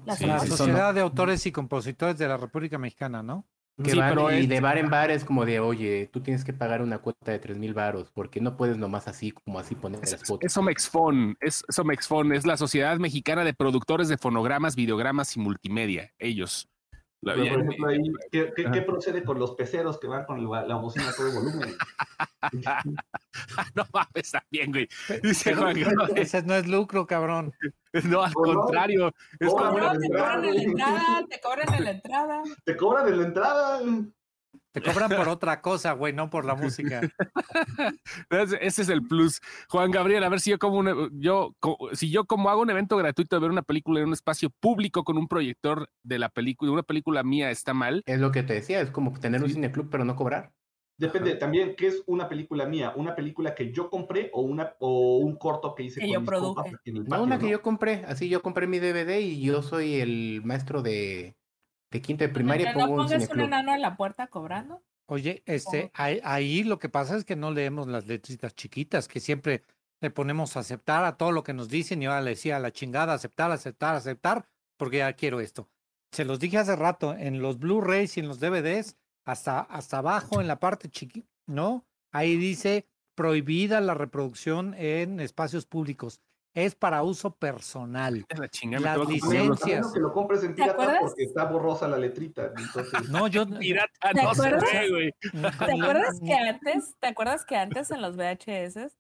[0.06, 3.46] La, Sociedad de Autores y Compositores de la República Mexicana, ¿no?
[3.84, 6.82] Que pero y de bar en bar es como de, oye, tú tienes que pagar
[6.82, 10.24] una cuota de tres mil varos, porque no puedes nomás así, como así poner las
[10.24, 10.46] fotos.
[10.46, 16.14] Es Somexfon, es Somexfon, es la Sociedad Mexicana de Productores de Fonogramas, Videogramas y Multimedia,
[16.20, 16.70] ellos.
[17.22, 18.02] Por ejemplo, ahí,
[18.32, 21.76] ¿qué, procede con los peceros que van con la, bocina a todo volumen?
[23.76, 24.88] no mames, también, güey.
[25.22, 25.76] Dice Juan
[26.16, 27.54] Ese no es lucro, cabrón.
[28.04, 29.12] No, al contrario.
[29.40, 32.44] Es como te cobran en la entrada, te cobran en la entrada.
[32.64, 33.82] Te cobran en la entrada.
[34.72, 37.02] Te cobran por otra cosa, güey, no por la música.
[38.30, 39.42] Ese es el plus.
[39.68, 41.56] Juan Gabriel, a ver si yo como un, yo
[41.94, 45.04] si yo como hago un evento gratuito de ver una película en un espacio público
[45.04, 48.04] con un proyector de la película, una película mía está mal.
[48.06, 50.52] Es lo que te decía, es como tener un cine club pero no cobrar.
[51.00, 55.18] Depende también qué es una película mía, una película que yo compré o una o
[55.20, 58.42] un corto que hice que con yo mis no, una que yo compré, así yo
[58.42, 61.38] compré mi DVD y yo soy el maestro de,
[61.92, 62.74] de quinta de primaria.
[62.74, 64.84] ¿No pongas un, enano en la puerta cobrando?
[65.08, 69.20] Oye, este, ahí, ahí, lo que pasa es que no leemos las letritas chiquitas, que
[69.20, 69.64] siempre
[70.02, 72.60] le ponemos a aceptar a todo lo que nos dicen y ahora le decía a
[72.60, 75.68] la chingada, aceptar, aceptar, aceptar, porque ya quiero esto.
[76.12, 80.42] Se los dije hace rato, en los Blu-rays y en los DVDs hasta, hasta abajo
[80.42, 81.86] en la parte chiqui, ¿no?
[82.12, 86.22] Ahí dice prohibida la reproducción en espacios públicos.
[86.56, 88.26] Es para uso personal.
[88.38, 89.92] La chingada, Las licencias.
[89.94, 92.52] que lo compres en pirata porque está borrosa la letrita.
[93.10, 94.70] No, yo pirata ¿Te no acuerdas?
[94.70, 95.14] sé, güey.
[95.22, 98.98] ¿Te acuerdas que antes, te acuerdas que antes en los VHS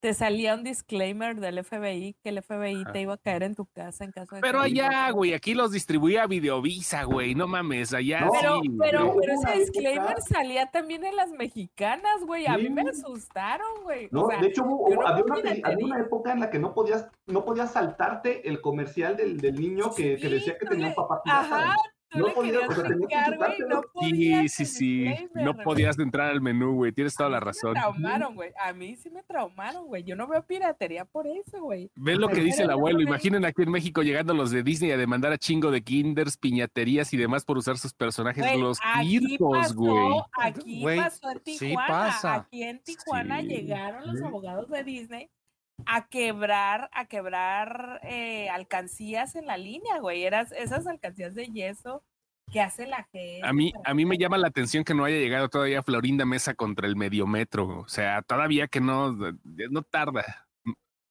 [0.00, 3.66] te salía un disclaimer del FBI que el FBI te iba a caer en tu
[3.66, 8.28] casa en caso de Pero allá, güey, aquí los distribuía Videovisa, güey, no mames, allá
[8.30, 8.70] pero, sí.
[8.78, 14.08] Pero, pero ese disclaimer salía también en las mexicanas, güey, a mí me asustaron, güey.
[14.10, 14.64] No, de hecho
[15.04, 19.58] había, una, época en la que no podías, no podías saltarte el comercial del, del
[19.58, 21.74] niño que, que, decía que tenía un papá Ajá,
[22.14, 22.68] no podías,
[23.68, 25.28] no podías Sí, sí, sí.
[25.34, 26.92] No podías entrar al menú, güey.
[26.92, 27.74] Tienes toda la razón.
[27.74, 28.52] Me traumaron, güey.
[28.58, 30.02] A mí sí me traumaron, güey.
[30.04, 31.90] Yo no veo piratería por eso, güey.
[31.96, 33.00] Ven lo que dice el abuelo.
[33.00, 37.12] Imaginen aquí en México llegando los de Disney a demandar a chingo de kinders, piñaterías
[37.12, 40.20] y demás por usar sus personajes los circos, güey.
[40.32, 42.34] Aquí pasó en Tijuana.
[42.34, 45.30] Aquí en Tijuana llegaron los abogados de Disney
[45.84, 50.24] a quebrar, a quebrar eh, alcancías en la línea, güey.
[50.24, 52.02] Eras esas alcancías de yeso
[52.50, 53.46] que hace la gente.
[53.46, 56.54] A mí, a mí me llama la atención que no haya llegado todavía Florinda Mesa
[56.54, 57.80] contra el mediometro.
[57.80, 60.48] O sea, todavía que no, no tarda.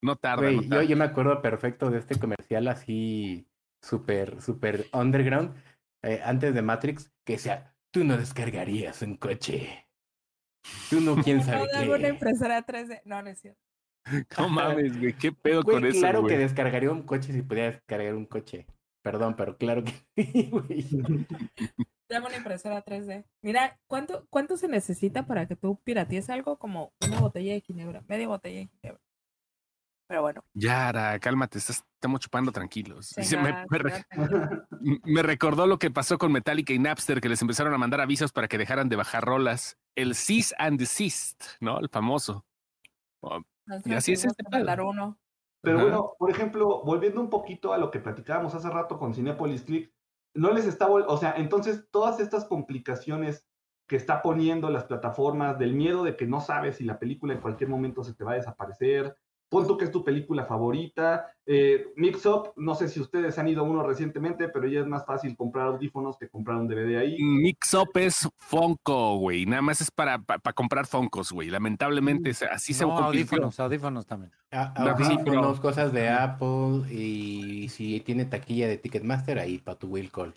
[0.01, 0.51] No tarda.
[0.51, 3.47] Yo, yo me acuerdo perfecto de este comercial así
[3.81, 5.55] súper, súper underground,
[6.01, 9.87] eh, antes de Matrix, que decía, tú no descargarías un coche.
[10.89, 11.89] Tú no, quién sabe no, qué.
[11.89, 13.01] una impresora 3D.
[13.05, 13.64] No, no es cierto.
[14.37, 15.99] No mames, güey, qué pedo con eso.
[15.99, 18.67] Claro que descargaría un coche si pudiera descargar un coche.
[19.01, 20.85] Perdón, pero claro que sí, güey.
[22.09, 23.25] Dame una impresora 3D.
[23.41, 28.03] Mira, ¿cuánto, ¿cuánto se necesita para que tú piratees algo como una botella de ginebra?
[28.07, 29.01] Media botella de ginebra.
[30.07, 30.43] Pero bueno.
[30.53, 33.15] Yara, cálmate, estamos chupando tranquilos.
[35.03, 38.31] me, recordó lo que pasó con Metallica y Napster, que les empezaron a mandar avisos
[38.31, 39.79] para que dejaran de bajar rolas.
[39.95, 41.79] El cease and desist, ¿no?
[41.79, 42.45] El famoso.
[43.85, 44.43] Y así es este
[44.81, 45.19] uno.
[45.61, 49.63] Pero bueno, por ejemplo, volviendo un poquito a lo que platicábamos hace rato con Cinepolis
[49.63, 49.91] Click,
[50.35, 53.47] no les está, o sea, entonces todas estas complicaciones
[53.87, 57.41] que está poniendo las plataformas, del miedo de que no sabes si la película en
[57.41, 59.17] cualquier momento se te va a desaparecer,
[59.49, 61.27] Pon tú que es tu película favorita.
[61.45, 64.87] Eh, Mix Up, no sé si ustedes han ido a uno recientemente, pero ya es
[64.87, 67.17] más fácil comprar audífonos que comprar un DVD ahí.
[67.21, 69.45] Mix Up es Funko, güey.
[69.45, 71.49] Nada más es para, para, comprar Funkos, güey.
[71.49, 72.47] Lamentablemente mm.
[72.51, 74.31] así se no, audífonos, audífonos también.
[74.51, 80.11] Ah, audífonos, cosas de Apple y si tiene taquilla de Ticketmaster, ahí para tu Will
[80.11, 80.33] Call.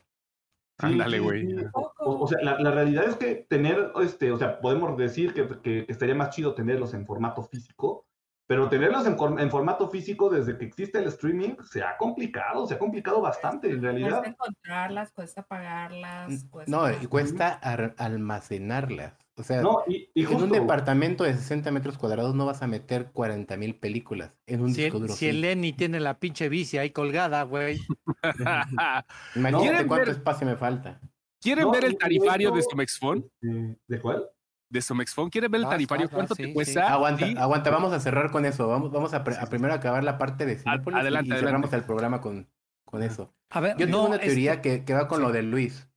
[0.78, 1.56] Ándale, güey.
[1.98, 6.14] O, sea, la, realidad es que tener, este, o sea, podemos decir que, que estaría
[6.14, 8.06] más chido tenerlos en formato físico,
[8.48, 12.78] pero tenerlos en, formato físico desde que existe el streaming se ha complicado, se ha
[12.78, 14.08] complicado bastante en realidad.
[14.08, 16.46] Cuesta encontrarlas, cuesta pagarlas.
[16.66, 17.52] No, y cuesta
[17.98, 19.12] almacenarlas.
[19.36, 23.76] O sea, en un departamento de 60 metros cuadrados no vas a meter 40 mil
[23.76, 25.12] películas en un disco duro.
[25.12, 27.78] Si el Lenny tiene la pinche bici ahí colgada, güey.
[29.36, 30.98] Imagínate cuánto espacio me falta.
[31.38, 33.30] ¿Quieren ver el tarifario de Somexfon?
[33.42, 34.26] ¿De cuál?
[34.70, 35.30] De Somexfon.
[35.30, 36.08] ¿Quieres ver el tarifario?
[36.10, 36.92] ¿Cuánto te cuesta?
[36.92, 38.68] Aguanta, aguanta, vamos a cerrar con eso.
[38.68, 42.48] Vamos, vamos a, primero acabar la parte de Cinepolis adelante, y, cerramos el programa con,
[42.84, 43.34] con eso.
[43.50, 45.88] A ver, Yo tengo una teoría que, que, va con lo de Luis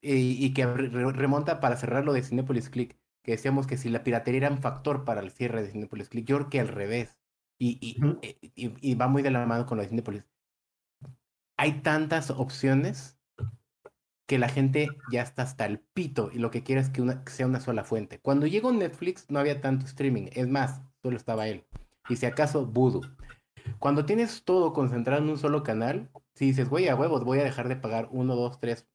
[0.00, 4.04] y, y, que remonta para cerrar lo de Cinepolis Click, que decíamos que si la
[4.04, 7.16] piratería era un factor para el cierre de Cinepolis Click, yo creo que al revés.
[7.62, 10.24] Y, y, y va muy de la mano con lo de Cinepolis.
[11.58, 13.19] Hay tantas opciones
[14.30, 17.46] que la gente ya está hasta el pito y lo que quiere es que, sea
[17.48, 18.20] una sola fuente.
[18.20, 21.66] Cuando llegó Netflix no había tanto streaming, es más, solo estaba él.
[22.08, 23.00] Y si acaso, Voodoo.
[23.80, 27.42] Cuando tienes todo concentrado en un solo canal, si dices, güey, a huevos, voy a
[27.42, 28.86] dejar de pagar uno, dos, tres,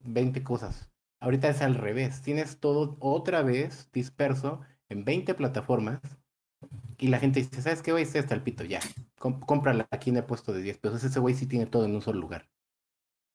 [0.00, 0.90] 20 cosas.
[1.18, 2.20] Ahorita es al revés.
[2.20, 4.60] Tienes todo otra vez disperso
[4.90, 6.02] en 20 plataformas
[6.98, 8.04] y la gente dice, ¿sabes qué, güey?
[8.04, 8.80] Está el pito, ya.
[9.16, 11.04] cómprala aquí en el puesto de 10 pesos.
[11.04, 12.50] Ese güey sí tiene todo en un solo lugar.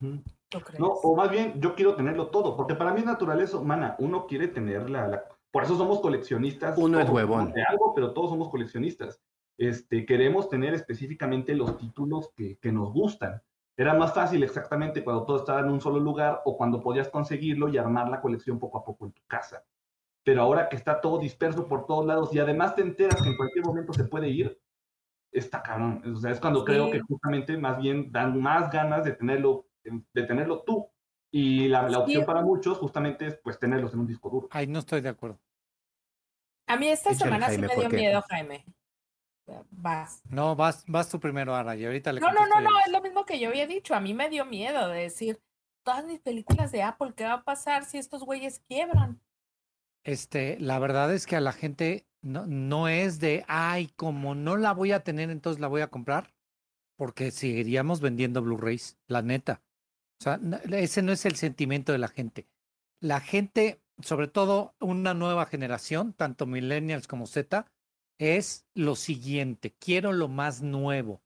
[0.02, 3.96] No, o más bien, yo quiero tenerlo todo, porque para mí es naturaleza humana.
[4.00, 6.78] Uno quiere tener la, Por eso somos coleccionistas.
[6.78, 7.52] Uno es huevón.
[7.52, 9.22] De algo, pero todos somos coleccionistas.
[9.58, 13.42] Este, queremos tener específicamente los títulos que, que nos gustan.
[13.76, 17.70] Era más fácil exactamente cuando todo estaba en un solo lugar o cuando podías conseguirlo
[17.70, 19.64] y armar la colección poco a poco en tu casa.
[20.24, 23.38] Pero ahora que está todo disperso por todos lados y además te enteras que en
[23.38, 24.60] cualquier momento se puede ir,
[25.32, 26.04] está cabrón.
[26.14, 29.69] O sea, es cuando creo que justamente más bien dan más ganas de tenerlo
[30.14, 30.90] de tenerlo tú.
[31.32, 34.48] Y la, la opción para muchos justamente es pues tenerlos en un disco duro.
[34.52, 35.40] Ay, no estoy de acuerdo.
[36.68, 38.66] A mí esta semana sí me dio miedo, Jaime.
[39.72, 40.22] Vas.
[40.30, 43.02] No, vas, vas tú primero, Ara, y ahorita le No, no, no, no, es lo
[43.02, 43.96] mismo que yo había dicho.
[43.96, 45.42] A mí me dio miedo de decir,
[45.84, 49.20] todas mis películas de Apple, ¿qué va a pasar si estos güeyes quiebran?
[50.04, 54.56] Este, la verdad es que a la gente no, no es de, ay, como no
[54.56, 56.32] la voy a tener, entonces la voy a comprar
[57.00, 59.62] porque seguiríamos vendiendo Blu-rays, la neta.
[60.72, 62.48] Ese no es el sentimiento de la gente.
[63.00, 67.72] La gente, sobre todo una nueva generación, tanto millennials como Z,
[68.18, 71.22] es lo siguiente, quiero lo más nuevo.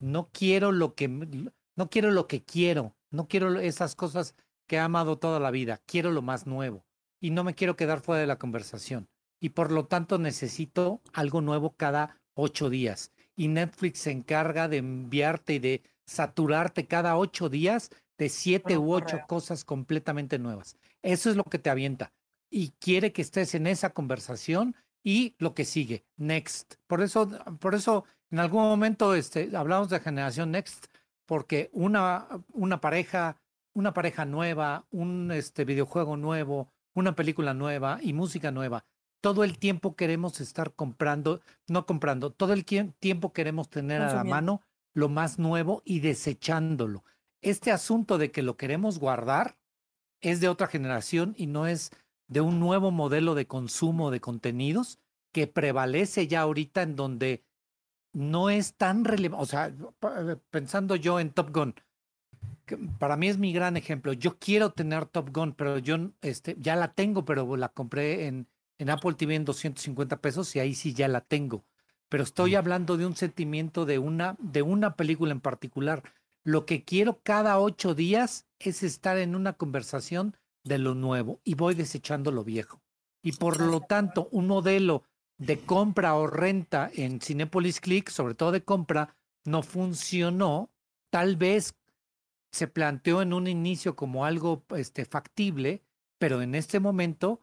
[0.00, 4.34] No quiero lo que no quiero lo que quiero, no quiero esas cosas
[4.66, 6.84] que he amado toda la vida, quiero lo más nuevo
[7.20, 9.08] y no me quiero quedar fuera de la conversación.
[9.40, 14.78] Y por lo tanto necesito algo nuevo cada ocho días y Netflix se encarga de
[14.78, 15.82] enviarte y de
[16.12, 20.76] saturarte cada ocho días de siete u ocho cosas completamente nuevas.
[21.02, 22.12] Eso es lo que te avienta.
[22.50, 26.74] Y quiere que estés en esa conversación y lo que sigue, next.
[26.86, 30.86] Por eso, por eso en algún momento este, hablamos de generación next,
[31.26, 33.36] porque una, una pareja,
[33.74, 38.84] una pareja nueva, un este, videojuego nuevo, una película nueva y música nueva.
[39.20, 44.24] Todo el tiempo queremos estar comprando, no comprando, todo el tiempo queremos tener a la
[44.24, 44.62] mano
[44.94, 47.04] lo más nuevo y desechándolo.
[47.40, 49.58] Este asunto de que lo queremos guardar
[50.20, 51.90] es de otra generación y no es
[52.28, 54.98] de un nuevo modelo de consumo de contenidos
[55.32, 57.44] que prevalece ya ahorita en donde
[58.12, 61.74] no es tan relevante, o sea, eh, pensando yo en Top Gun,
[62.98, 64.12] para mí es mi gran ejemplo.
[64.12, 68.46] Yo quiero tener Top Gun, pero yo este, ya la tengo, pero la compré en,
[68.78, 71.64] en Apple TV en 250 pesos y ahí sí ya la tengo.
[72.12, 76.02] Pero estoy hablando de un sentimiento de una, de una película en particular.
[76.44, 81.54] Lo que quiero cada ocho días es estar en una conversación de lo nuevo y
[81.54, 82.82] voy desechando lo viejo.
[83.22, 85.04] Y por lo tanto, un modelo
[85.38, 90.70] de compra o renta en Cinepolis Click, sobre todo de compra, no funcionó.
[91.08, 91.74] Tal vez
[92.50, 95.82] se planteó en un inicio como algo este, factible,
[96.18, 97.40] pero en este momento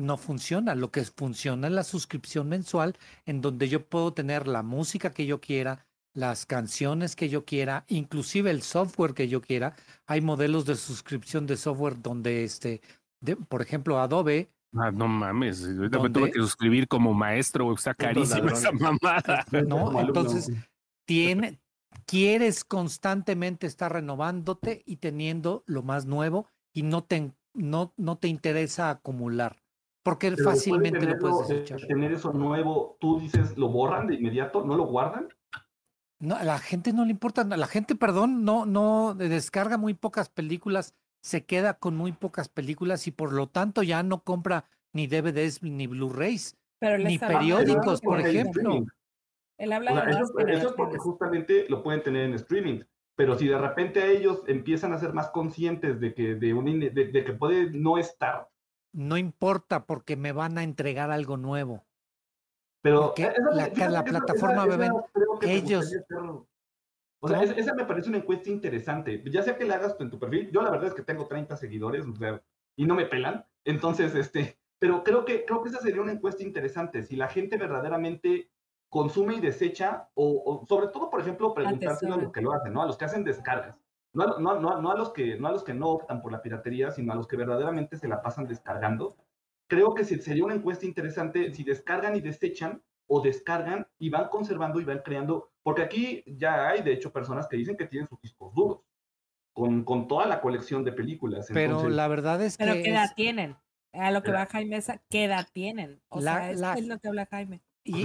[0.00, 0.74] no funciona.
[0.74, 2.96] Lo que funciona es la suscripción mensual
[3.26, 7.84] en donde yo puedo tener la música que yo quiera, las canciones que yo quiera,
[7.88, 9.74] inclusive el software que yo quiera.
[10.06, 12.80] Hay modelos de suscripción de software donde, este,
[13.48, 14.50] por ejemplo, Adobe.
[14.74, 19.44] Ah, no mames, ahorita me tuve que suscribir como maestro, está carísima esa mamada.
[19.66, 20.52] No, entonces
[21.06, 21.60] tiene,
[22.06, 28.28] quieres constantemente estar renovándote y teniendo lo más nuevo y no te, no, no te
[28.28, 29.59] interesa acumular.
[30.02, 31.86] Porque fácilmente lo puedes desechar.
[31.86, 34.64] Tener eso nuevo, tú dices, ¿lo borran de inmediato?
[34.64, 35.28] ¿No lo guardan?
[36.20, 37.44] No, a la gente no le importa.
[37.44, 43.06] La gente, perdón, no, no descarga muy pocas películas, se queda con muy pocas películas
[43.06, 48.84] y por lo tanto ya no compra ni DVDs ni Blu-rays, ni periódicos, por ejemplo.
[49.58, 52.80] Él habla de eso, eso es porque justamente lo pueden tener en streaming.
[53.14, 57.24] Pero si de repente ellos empiezan a ser más conscientes de que, de, un, de,
[57.24, 58.48] que puede no estar.
[58.92, 61.84] No importa porque me van a entregar algo nuevo.
[62.82, 63.14] Pero
[63.52, 64.92] la, la, plataforma ven
[65.42, 65.94] ellos.
[67.20, 69.22] o sea, esa, me parece una encuesta interesante.
[69.30, 71.56] Ya sea que la hagas en tu perfil, yo la verdad es que tengo 30
[71.56, 72.06] seguidores
[72.76, 73.44] y no me pelan.
[73.64, 77.02] Entonces, este, pero creo que, creo que esa sería una encuesta interesante.
[77.02, 78.50] Si la gente verdaderamente
[78.88, 82.82] consume y desecha, o, sobre todo, por ejemplo, preguntarse a los que lo hacen, ¿no?
[82.82, 83.78] A los que hacen descargas.
[84.12, 86.42] No, no, no, no, a los que, no a los que no optan por la
[86.42, 89.16] piratería, sino a los que verdaderamente se la pasan descargando.
[89.68, 94.80] Creo que sería una encuesta interesante si descargan y desechan o descargan y van conservando
[94.80, 98.20] y van creando, porque aquí ya hay, de hecho, personas que dicen que tienen sus
[98.20, 98.80] discos duros,
[99.52, 101.48] con, con toda la colección de películas.
[101.52, 102.64] Pero la verdad es que...
[102.64, 103.56] Pero ¿qué edad tienen?
[103.92, 106.00] A lo que va Jaime, ¿qué edad tienen?
[106.08, 107.60] O sea, es lo que habla Jaime.
[107.84, 108.04] Y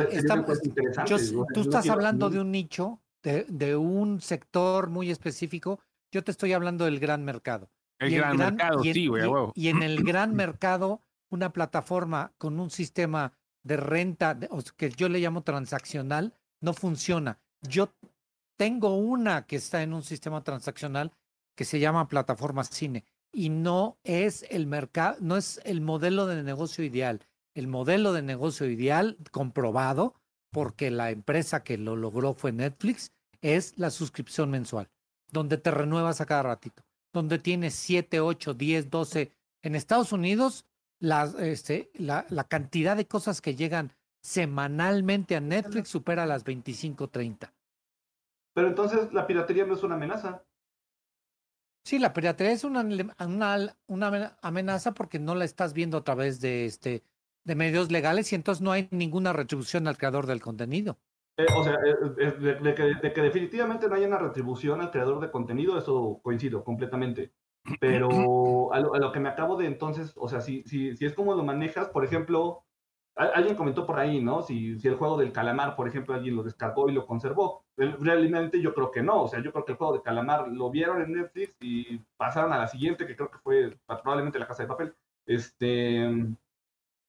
[1.54, 5.80] tú estás hablando de un nicho, de, un sector muy específico.
[6.16, 7.70] Yo te estoy hablando del gran mercado.
[8.00, 13.34] El, gran, mercado, sí, güey, y, en el gran mercado, una plataforma con un sistema
[13.64, 14.38] de renta,
[14.78, 17.40] que yo le llamo transaccional, no funciona.
[17.62, 17.94] Yo
[18.58, 21.12] tengo una que está en un sistema transaccional
[21.54, 26.42] que se llama plataforma cine y no es el mercado, no es el modelo de
[26.44, 30.14] negocio ideal el modelo de negocio ideal comprobado,
[30.52, 33.12] porque la empresa que lo logró fue Netflix,
[33.42, 34.90] es la suscripción mensual,
[35.32, 39.32] donde te renuevas a cada ratito, donde tienes 7, 8, 10, 12.
[39.62, 40.66] En Estados Unidos,
[41.00, 47.10] la, este, la, la cantidad de cosas que llegan semanalmente a Netflix supera las 25,
[47.10, 47.54] 30.
[48.56, 50.44] Pero entonces la piratería no es una amenaza.
[51.84, 56.42] Sí, la piratería es una, una, una, amenaza porque no la estás viendo a través
[56.42, 57.04] de este
[57.44, 60.98] de medios legales y entonces no hay ninguna retribución al creador del contenido.
[61.38, 62.58] Eh, o sea, eh, eh,
[63.02, 67.34] de, que, definitivamente no hay una retribución al creador de contenido, eso coincido completamente.
[67.80, 68.10] Pero
[68.74, 71.44] a lo, que me acabo de entonces, o sea, si, si, si es como lo
[71.44, 72.64] manejas, por ejemplo,
[73.16, 74.42] alguien comentó por ahí, ¿no?
[74.44, 77.66] Si, si el juego del calamar, por ejemplo, alguien lo descargó y lo conservó.
[77.78, 80.70] Realmente yo creo que no, o sea, yo creo que el juego de calamar lo
[80.70, 84.64] vieron en Netflix y pasaron a la siguiente, que creo que fue probablemente la casa
[84.64, 84.96] de papel.
[85.26, 86.28] Este,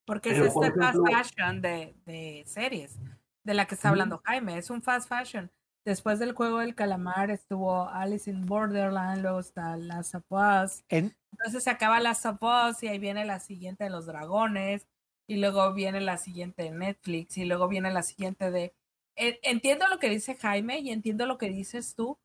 [0.07, 2.99] porque es este fast fashion de, series
[3.47, 4.59] de la que está hablando Jaime.
[4.59, 5.51] Es un fast fashion.
[5.85, 10.85] Después del juego del calamar estuvo Alice in Borderland, luego está Last of Us.
[10.89, 14.89] Entonces se acaba Last of Us y ahí viene la siguiente de los dragones.
[15.29, 17.39] Y luego viene la siguiente de Netflix.
[17.39, 18.75] Y luego viene la siguiente de.
[19.15, 22.19] Entiendo lo que dice Jaime y entiendo lo que dices tú.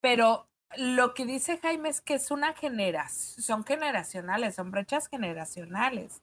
[0.00, 6.22] Pero lo que dice Jaime es que es una generación, son generacionales, son brechas generacionales.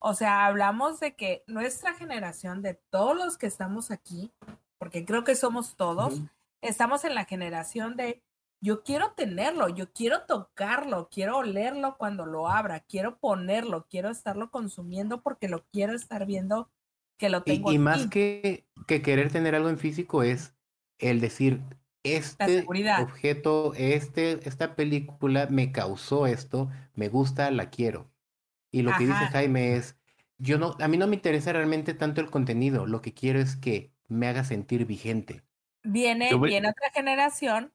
[0.00, 4.32] O sea, hablamos de que nuestra generación, de todos los que estamos aquí,
[4.78, 6.22] porque creo que somos todos,
[6.62, 8.22] estamos en la generación de
[8.62, 14.50] yo quiero tenerlo, yo quiero tocarlo, quiero olerlo cuando lo abra, quiero ponerlo, quiero estarlo
[14.50, 16.70] consumiendo porque lo quiero estar viendo
[17.18, 17.70] que lo tengo.
[17.70, 20.54] Y, y más que, que querer tener algo en físico es
[20.98, 21.62] el decir,
[22.02, 28.09] este objeto, este, esta película me causó esto, me gusta, la quiero.
[28.70, 29.96] Y lo que dice Jaime es,
[30.38, 33.56] yo no, a mí no me interesa realmente tanto el contenido, lo que quiero es
[33.56, 35.42] que me haga sentir vigente.
[35.82, 37.72] Viene, viene otra generación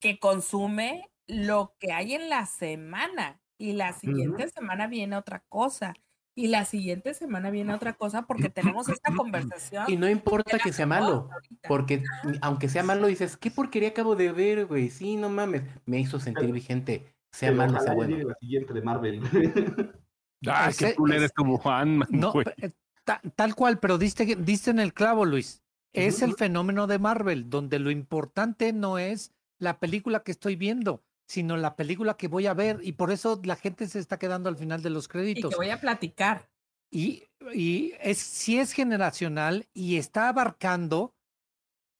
[0.00, 5.94] que consume lo que hay en la semana y la siguiente semana viene otra cosa
[6.36, 9.84] y la siguiente semana viene otra cosa porque tenemos esta conversación.
[9.88, 11.30] Y no importa que sea malo,
[11.68, 12.02] porque
[12.42, 14.90] aunque sea malo dices, ¿qué porquería acabo de ver, güey?
[14.90, 18.16] Sí, no mames, me hizo sentir vigente, sea malo, sea bueno.
[18.28, 19.20] La siguiente de Marvel.
[20.46, 22.04] Ay, qué cool eres como Juan.
[22.10, 22.72] No, eh,
[23.34, 25.62] tal cual, pero diste, diste en el clavo, Luis.
[25.92, 31.04] Es el fenómeno de Marvel, donde lo importante no es la película que estoy viendo,
[31.26, 34.48] sino la película que voy a ver y por eso la gente se está quedando
[34.48, 35.44] al final de los créditos.
[35.44, 36.50] Y que voy a platicar.
[36.90, 41.14] Y, y es, sí es generacional y está abarcando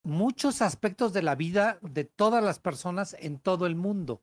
[0.02, 4.22] muchos aspectos de la vida de todas las personas en todo el mundo.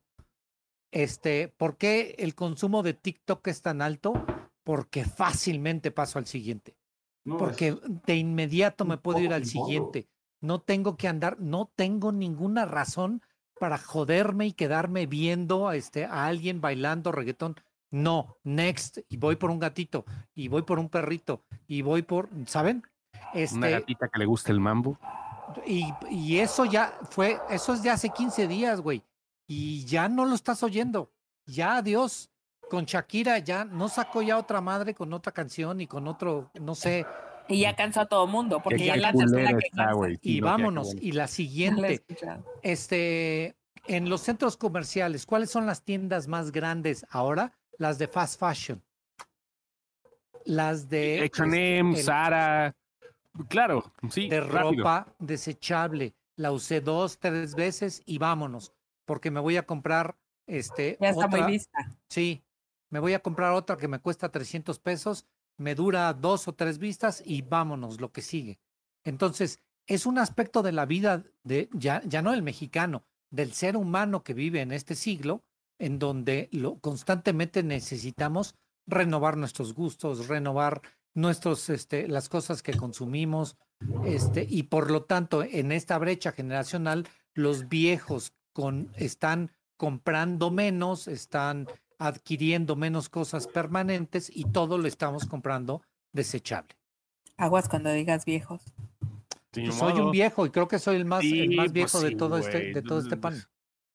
[0.92, 4.14] Este, ¿por qué el consumo de TikTok es tan alto?
[4.64, 6.76] Porque fácilmente paso al siguiente.
[7.24, 10.08] Porque de inmediato me puedo ir al siguiente.
[10.42, 13.22] No tengo que andar, no tengo ninguna razón
[13.60, 17.56] para joderme y quedarme viendo a, este, a alguien bailando reggaetón.
[17.92, 22.30] No, next, y voy por un gatito, y voy por un perrito, y voy por,
[22.48, 22.84] ¿saben?
[23.34, 24.98] Este, Una gatita que le guste el mambo.
[25.68, 29.04] Y, y eso ya fue, eso es de hace 15 días, güey.
[29.54, 31.12] Y ya no lo estás oyendo.
[31.46, 32.32] Ya, adiós.
[32.70, 36.74] Con Shakira ya no sacó ya otra madre con otra canción y con otro, no
[36.74, 37.06] sé,
[37.50, 41.28] y ya cansó a todo mundo, porque ya la tercera que Y vámonos, y la
[41.28, 42.06] siguiente.
[42.62, 47.52] Este, en los centros comerciales, ¿cuáles son las tiendas más grandes ahora?
[47.78, 48.82] Las de fast fashion.
[50.46, 52.74] Las de H&M, Sara,
[53.50, 54.30] claro, sí.
[54.30, 56.14] De ropa desechable.
[56.38, 58.72] La usé dos, tres veces y vámonos,
[59.12, 60.16] porque me voy a comprar
[60.48, 60.98] este.
[61.02, 61.94] Ya está muy vista.
[62.10, 62.46] Sí,
[62.90, 65.26] me voy a comprar otra que me cuesta 300 pesos
[65.62, 68.60] me dura dos o tres vistas y vámonos, lo que sigue.
[69.04, 73.78] Entonces, es un aspecto de la vida de, ya, ya no del mexicano, del ser
[73.78, 75.44] humano que vive en este siglo,
[75.80, 78.56] en donde lo, constantemente necesitamos
[78.88, 80.82] renovar nuestros gustos, renovar
[81.14, 83.58] nuestros, este, las cosas que consumimos,
[84.06, 91.08] este, y por lo tanto, en esta brecha generacional, los viejos con, están comprando menos,
[91.08, 96.76] están adquiriendo menos cosas permanentes y todo lo estamos comprando desechable.
[97.38, 98.62] Aguas cuando digas viejos.
[99.52, 102.16] Pues soy un viejo y creo que soy el más, el más pues viejo de
[102.16, 103.36] todo este, de todo este pan.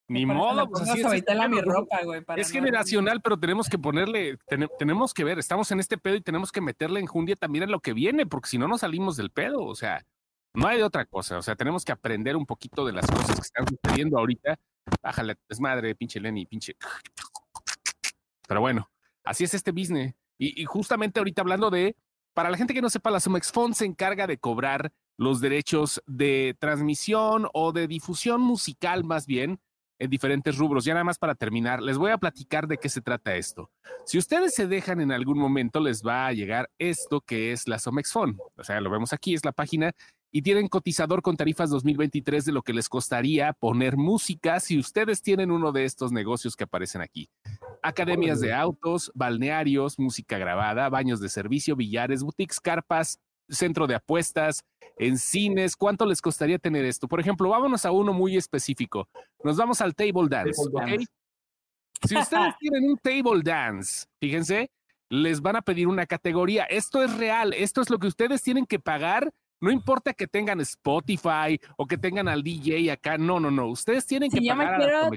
[0.09, 4.39] Ni modo, pues así es, mi ropa, güey, es generacional, pero tenemos que ponerle,
[4.79, 7.81] tenemos que ver, estamos en este pedo y tenemos que meterle enjundia también en lo
[7.81, 10.05] que viene, porque si no nos salimos del pedo, o sea,
[10.57, 13.43] no hay otra cosa, o sea, tenemos que aprender un poquito de las cosas que
[13.43, 14.57] están sucediendo ahorita.
[15.03, 16.77] Bájale, desmadre, pinche Lenny, pinche
[18.49, 18.91] pero bueno,
[19.25, 20.15] así es este business.
[20.39, 21.97] Y, justamente ahorita hablando de,
[22.35, 26.57] para la gente que no sepa, la Sumexfond se encarga de cobrar los derechos de
[26.59, 29.59] transmisión o de difusión musical más bien
[29.99, 30.85] en diferentes rubros.
[30.85, 33.71] Ya nada más para terminar, les voy a platicar de qué se trata esto.
[34.05, 37.79] Si ustedes se dejan en algún momento, les va a llegar esto que es la
[37.79, 38.39] Somexfon.
[38.57, 39.93] O sea, lo vemos aquí, es la página
[40.31, 45.23] y tienen cotizador con tarifas 2023 de lo que les costaría poner música si ustedes
[45.23, 47.29] tienen uno de estos negocios que aparecen aquí.
[47.83, 54.65] Academias de autos, balnearios, música grabada, baños de servicio, billares, boutiques, carpas, centro de apuestas,
[54.99, 55.77] en cines.
[55.77, 57.09] ¿Cuánto les costaría tener esto?
[57.09, 59.09] Por ejemplo, vámonos a uno muy específico.
[59.45, 60.61] Nos vamos al table dance.
[62.07, 64.71] Si ustedes tienen un table dance, fíjense,
[65.09, 66.65] les van a pedir una categoría.
[66.65, 70.61] Esto es real, esto es lo que ustedes tienen que pagar no importa que tengan
[70.61, 73.69] Spotify o que tengan al DJ acá, no, no, no.
[73.69, 75.11] Ustedes tienen que pagar a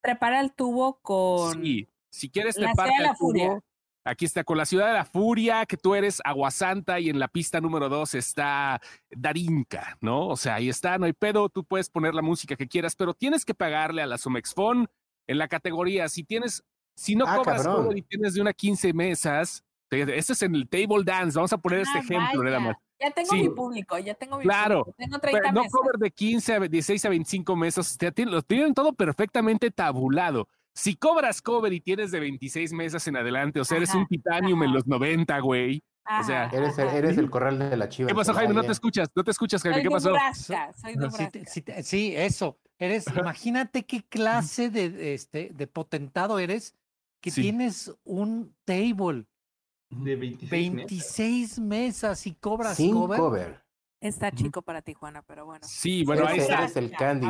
[0.00, 1.62] trepar el tubo con.
[1.62, 3.62] Sí, si quieres trepar el tubo.
[4.06, 7.26] Aquí está con la ciudad de la furia, que tú eres Aguasanta y en la
[7.26, 10.28] pista número dos está Darinka, ¿no?
[10.28, 13.14] O sea, ahí está, no hay pedo, tú puedes poner la música que quieras, pero
[13.14, 14.88] tienes que pagarle a la Sumexfon
[15.26, 16.08] en la categoría.
[16.08, 16.62] Si tienes,
[16.94, 20.68] si no ah, cobras todo y tienes de una 15 mesas, este es en el
[20.68, 24.14] table dance, vamos a poner este ah, ejemplo nada más Ya tengo mi público, ya
[24.14, 24.96] tengo mi claro, público.
[24.98, 29.70] Tengo 30 no cover de 15 a 16 a 25 meses, lo tienen todo perfectamente
[29.70, 30.48] tabulado.
[30.74, 34.62] Si cobras cover y tienes de 26 meses en adelante, o sea, eres un titanium
[34.62, 35.82] en los 90, güey.
[36.20, 38.08] o sea, eres, el, eres el corral de la chiva.
[38.08, 38.52] ¿Qué pasó, Jaime?
[38.52, 39.82] No te escuchas, no te escuchas, Jaime.
[39.82, 40.12] ¿Qué pasó?
[40.42, 40.56] soy
[41.46, 42.58] sí, sí, eso.
[42.78, 46.74] Eres, imagínate qué clase de, este, de potentado eres
[47.22, 49.26] que tienes un table
[49.90, 53.18] de 26, 26 mesas y cobras Sin cover.
[53.18, 53.66] cover.
[54.00, 55.66] Está chico para Tijuana, pero bueno.
[55.66, 56.58] Sí, bueno, ahí está.
[56.58, 57.26] Eres el candy.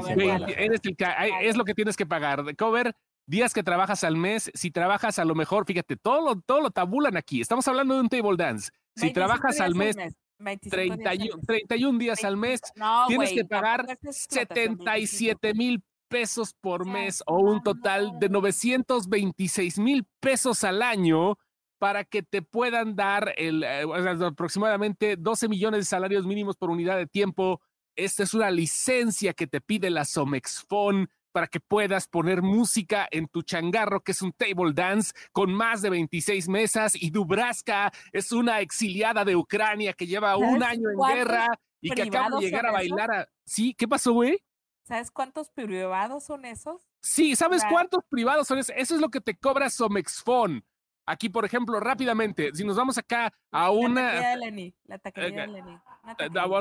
[0.57, 0.97] eres el,
[1.43, 2.45] es lo que tienes que pagar.
[2.45, 2.95] De cover,
[3.27, 4.51] días que trabajas al mes.
[4.53, 7.41] Si trabajas a lo mejor, fíjate, todo lo, todo lo tabulan aquí.
[7.41, 8.71] Estamos hablando de un table dance.
[8.97, 9.97] Si trabajas al mes,
[10.39, 12.61] 31, 31 días al mes,
[13.07, 20.65] tienes que pagar 77 mil pesos por mes o un total de 926 mil pesos
[20.65, 21.37] al año
[21.79, 23.85] para que te puedan dar el, eh,
[24.25, 27.61] aproximadamente 12 millones de salarios mínimos por unidad de tiempo.
[27.95, 33.29] Esta es una licencia que te pide la Somexfon para que puedas poner música en
[33.29, 36.95] tu changarro, que es un table dance con más de 26 mesas.
[36.95, 41.49] Y Dubraska es una exiliada de Ucrania que lleva un año en guerra
[41.81, 43.11] y que acaba de llegar a bailar.
[43.11, 43.29] A...
[43.45, 44.43] Sí, ¿qué pasó, güey?
[44.85, 46.87] ¿Sabes cuántos privados son esos?
[47.03, 48.75] Sí, ¿sabes cuántos privados son esos?
[48.75, 50.65] Eso es lo que te cobra Somexfon.
[51.07, 54.03] Aquí, por ejemplo, rápidamente, si nos vamos acá a una.
[54.03, 54.75] La taquería de Lenny.
[54.87, 55.79] La taquería de Lenny.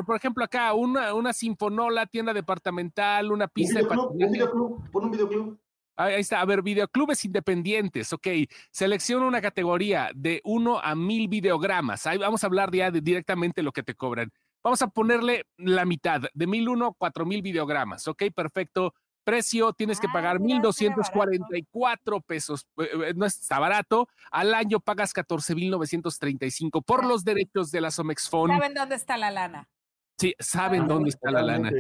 [0.06, 5.06] Por ejemplo, acá una, una sinfonola, tienda departamental, una pista un videoclub, Un videoclub, pon
[5.06, 5.60] un videoclub.
[5.98, 8.28] Ahí está, a ver, videoclubes independientes, ok.
[8.70, 12.06] Selecciona una categoría de uno a mil videogramas.
[12.06, 14.30] Ahí vamos a hablar ya de directamente lo que te cobran.
[14.62, 18.94] Vamos a ponerle la mitad, de mil uno a cuatro mil videogramas, ok, perfecto.
[19.26, 22.68] Precio, tienes que pagar 1,244 pesos.
[22.78, 24.08] Eh, eh, no está barato.
[24.32, 28.52] Al año pagas 14,935 por los derechos de la Somexfon.
[28.52, 29.68] ¿Saben dónde está la lana?
[30.18, 31.72] Sí, saben dónde está la lana.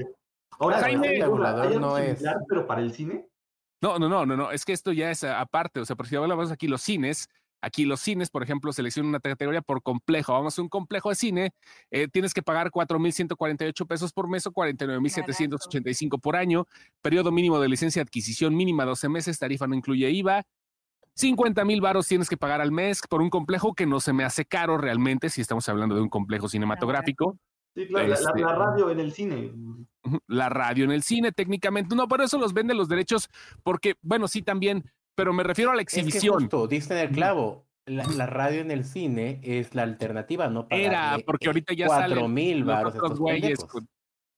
[0.59, 2.23] Ahora, Jaime, el no es.
[2.49, 3.29] Pero para el cine.
[3.81, 4.51] No, no, no, no, no.
[4.51, 5.79] Es que esto ya es aparte.
[5.79, 7.29] O sea, por si hablamos aquí los cines,
[7.65, 10.33] Aquí los cines, por ejemplo, selecciona una categoría por complejo.
[10.33, 11.51] Vamos a un complejo de cine,
[11.89, 16.67] eh, tienes que pagar 4.148 pesos por mes o 49.785 por año.
[17.01, 20.43] Periodo mínimo de licencia de adquisición mínima 12 meses, tarifa no incluye IVA.
[21.15, 24.23] 50 mil varos tienes que pagar al mes por un complejo que no se me
[24.23, 27.39] hace caro realmente si estamos hablando de un complejo cinematográfico.
[27.73, 29.51] Sí, claro, la, este radio en el cine.
[30.27, 31.95] La radio en el cine, técnicamente.
[31.95, 33.27] No, por eso los venden los derechos,
[33.63, 34.83] porque, bueno, sí, también
[35.15, 36.15] pero me refiero a la exhibición.
[36.15, 37.65] Es que justo, diste en el clavo.
[37.87, 40.65] La, radio en el cine es la alternativa, ¿no?
[40.71, 42.27] Era, porque ahorita ya sale.
[42.27, 42.95] mil baros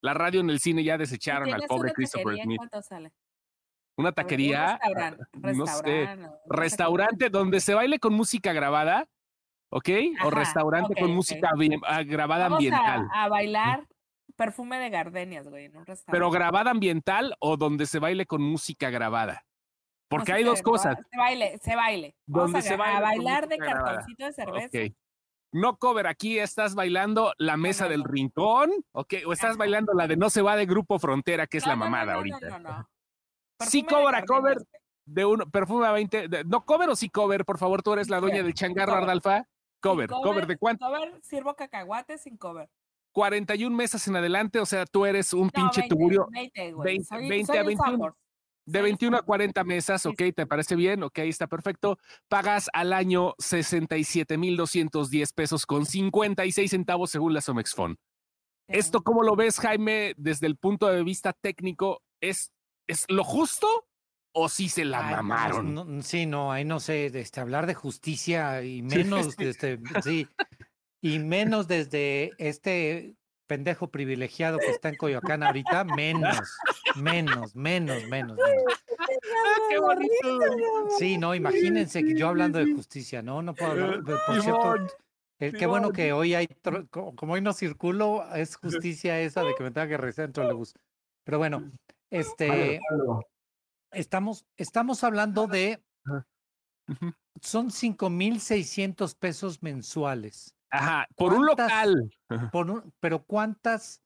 [0.01, 2.57] La radio en el cine ya desecharon al pobre Christopher Smith.
[2.57, 3.13] ¿Cuánto sale?
[3.97, 4.77] Una taquería.
[4.77, 5.23] Restaurante,
[5.55, 6.17] no sé.
[6.49, 9.07] Restaurante donde se baile con música grabada,
[9.71, 9.89] ¿ok?
[10.25, 11.51] o restaurante con música
[11.85, 13.07] ah, grabada ambiental.
[13.13, 13.87] A, a bailar
[14.35, 16.11] perfume de gardenias, güey, en un restaurante.
[16.11, 19.46] Pero grabada ambiental o donde se baile con música grabada.
[20.09, 20.97] Porque hay dos cosas.
[21.11, 22.15] Se baile, se baile.
[22.25, 24.95] Donde se baile a bailar de cartoncito de cerveza.
[25.53, 29.13] No cover, aquí estás bailando la mesa del rincón, ¿ok?
[29.25, 32.15] O estás bailando la de No se va de Grupo Frontera, que es la mamada
[32.15, 32.59] ahorita.
[32.59, 32.89] No,
[33.61, 34.57] Sí cover a cover
[35.05, 36.43] de uno, perfume a 20.
[36.45, 39.47] no cover o sí cover, por favor, tú eres la dueña del changarro Ardalfa.
[39.79, 40.85] Cover, cover, ¿de cuánto?
[40.85, 42.69] Cover, sirvo cacahuate sin cover.
[43.13, 46.27] 41 mesas en adelante, o sea, tú eres un pinche tuburio.
[46.29, 48.17] 20, 20, 20 a 21.
[48.67, 51.01] De 21 a 40 mesas, ok, ¿te parece bien?
[51.01, 51.97] Ok, está perfecto.
[52.27, 57.97] Pagas al año 67,210 pesos con 56 centavos según la Somexfon.
[58.67, 62.03] ¿Esto cómo lo ves, Jaime, desde el punto de vista técnico?
[62.19, 62.51] ¿Es,
[62.87, 63.87] es lo justo
[64.33, 66.03] o sí se la mamaron?
[66.03, 70.27] sí, no, ahí no sé, este, hablar de justicia y menos, este, sí,
[71.01, 73.15] y menos desde este
[73.47, 76.37] pendejo privilegiado que está en Coyoacán ahorita, menos,
[76.95, 78.37] menos, menos, menos.
[79.69, 80.39] ¡Qué bonito!
[80.99, 83.41] Sí, no, imagínense que yo hablando de justicia, ¿no?
[83.41, 84.75] No puedo hablar, por cierto,
[85.39, 86.47] eh, qué bueno que hoy hay,
[86.91, 90.55] como hoy no circulo, es justicia esa de que me tenga que regresar dentro del
[90.55, 90.73] bus.
[91.23, 91.71] Pero bueno,
[92.09, 92.79] este,
[93.91, 95.81] estamos, estamos hablando de,
[97.41, 100.56] son 5,600 pesos mensuales.
[100.69, 102.11] Ajá, por un local.
[102.51, 104.01] Por pero ¿cuántas,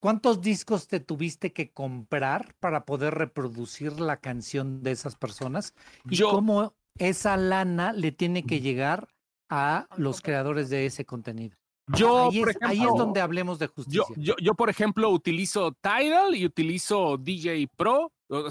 [0.00, 5.74] cuántos discos te tuviste que comprar para poder reproducir la canción de esas personas?
[6.08, 9.08] Y cómo esa lana le tiene que llegar
[9.48, 11.56] a los creadores de ese contenido.
[11.94, 14.02] Yo, ahí, es, ahí es donde hablemos de justicia.
[14.16, 18.48] Yo, yo, por ejemplo, utilizo Tidal y utilizo DJ Pro o,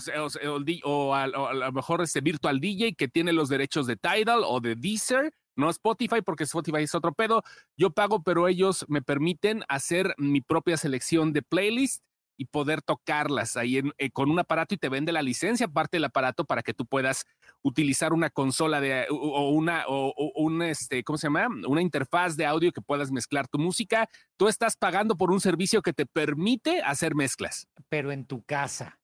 [0.83, 4.75] o, a, lo mejor este Virtual DJ que tiene los derechos de Tidal o de
[4.75, 7.43] Deezer no Spotify, porque Spotify es otro pedo.
[7.77, 12.03] Yo pago, pero ellos me permiten hacer mi propia selección de playlist
[12.37, 16.05] y poder tocarlas ahí eh, con un aparato y te vende la licencia aparte del
[16.05, 17.25] aparato para que tú puedas
[17.61, 22.45] utilizar una consola de o, una o, un este cómo se llama una interfaz de
[22.45, 24.09] audio que puedas mezclar tu música.
[24.37, 27.67] Tú estás pagando por un servicio que te permite hacer mezclas.
[27.89, 28.99] Pero en tu casa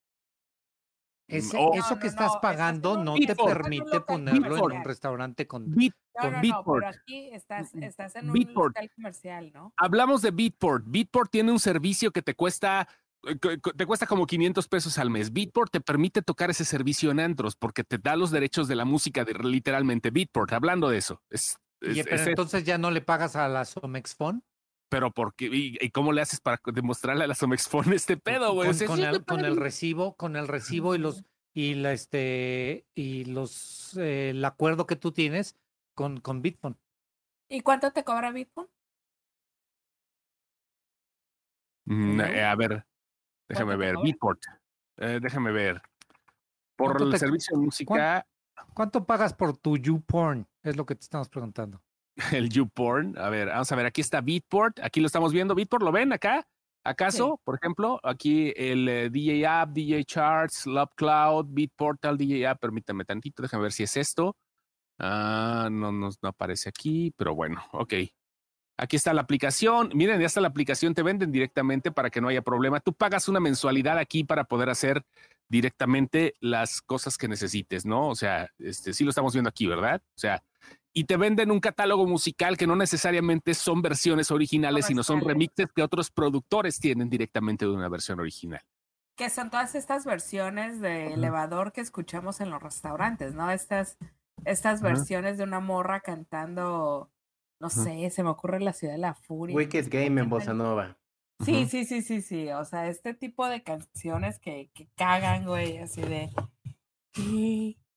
[1.37, 6.85] eso que estás pagando no te permite ponerlo en un restaurante con, Beatport.
[6.85, 9.73] aquí estás, en un local comercial, ¿no?
[9.77, 10.83] Hablamos de Beatport.
[10.87, 12.87] Beatport tiene un servicio que te cuesta
[13.23, 13.37] eh,
[13.77, 15.31] te cuesta como 500 pesos al mes.
[15.31, 18.85] Beatport te permite tocar ese servicio en antros porque te da los derechos de la
[18.85, 20.51] música de literalmente Beatport.
[20.53, 21.21] Hablando de eso.
[21.29, 24.43] Es, entonces ya no le pagas a la Somex Phone
[24.91, 28.69] pero porque y, cómo le haces para demostrarle a la Somexphone este pedo, güey.
[28.85, 31.23] Con, el, recibo, con el recibo y los
[31.53, 35.57] y la este y los eh, el acuerdo que tú tienes
[35.95, 36.75] con con Bitphone.
[37.49, 38.67] ¿Y cuánto te cobra Bitphone?
[41.85, 42.85] Mm, eh, a ver,
[43.47, 44.41] déjame ver, Bitport.
[44.97, 45.81] Eh, déjame ver.
[46.75, 48.27] Por el servicio de música.
[48.73, 50.47] ¿Cuánto pagas por tu YouPorn?
[50.63, 51.81] Es lo que te estamos preguntando.
[52.31, 53.17] el YouPorn.
[53.17, 55.55] A ver, vamos a ver, aquí está Beatport, aquí lo estamos viendo.
[55.55, 56.45] Beatport, ¿lo ven acá?
[56.83, 62.59] ¿Acaso, por ejemplo, aquí el eh, DJ App, DJ Charts, Love Cloud, Beatportal, DJ App,
[62.59, 64.35] permítame tantito, déjame ver si es esto.
[64.97, 67.93] Ah, no, no, no aparece aquí, pero bueno, ok.
[68.77, 69.91] Aquí está la aplicación.
[69.93, 72.79] Miren, ya está la aplicación, te venden directamente para que no haya problema.
[72.79, 75.05] Tú pagas una mensualidad aquí para poder hacer
[75.47, 78.09] directamente las cosas que necesites, ¿no?
[78.09, 80.01] O sea, este sí lo estamos viendo aquí, ¿verdad?
[80.03, 80.43] O sea,
[80.93, 85.67] y te venden un catálogo musical que no necesariamente son versiones originales, sino son remixes
[85.73, 88.61] que otros productores tienen directamente de una versión original.
[89.15, 93.51] Que son todas estas versiones de elevador que escuchamos en los restaurantes, ¿no?
[93.51, 93.97] Estas,
[94.45, 97.09] estas versiones de una morra cantando,
[97.59, 99.55] no sé, se me ocurre la ciudad de la furia.
[99.55, 100.97] Wicked Game en Bossa Nova.
[101.45, 102.49] Sí, sí, sí, sí, sí.
[102.51, 106.29] O sea, este tipo de canciones que, que cagan, güey, así de.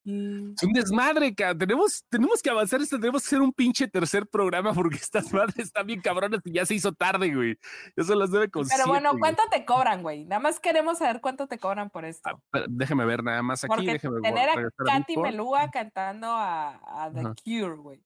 [0.06, 4.74] Es un desmadre, Tenemos, tenemos que avanzar esto, tenemos que hacer un pinche tercer programa
[4.74, 7.58] porque estas madres están bien cabronas y ya se hizo tarde, güey.
[7.96, 10.24] Eso las debe con Pero bueno, ¿cuánto te cobran, güey?
[10.26, 12.38] Nada más queremos saber cuánto te cobran por esto.
[12.52, 13.86] Ah, déjeme ver nada más aquí.
[13.86, 18.04] déjeme tener a Katy Melúa cantando a, The Cure, güey.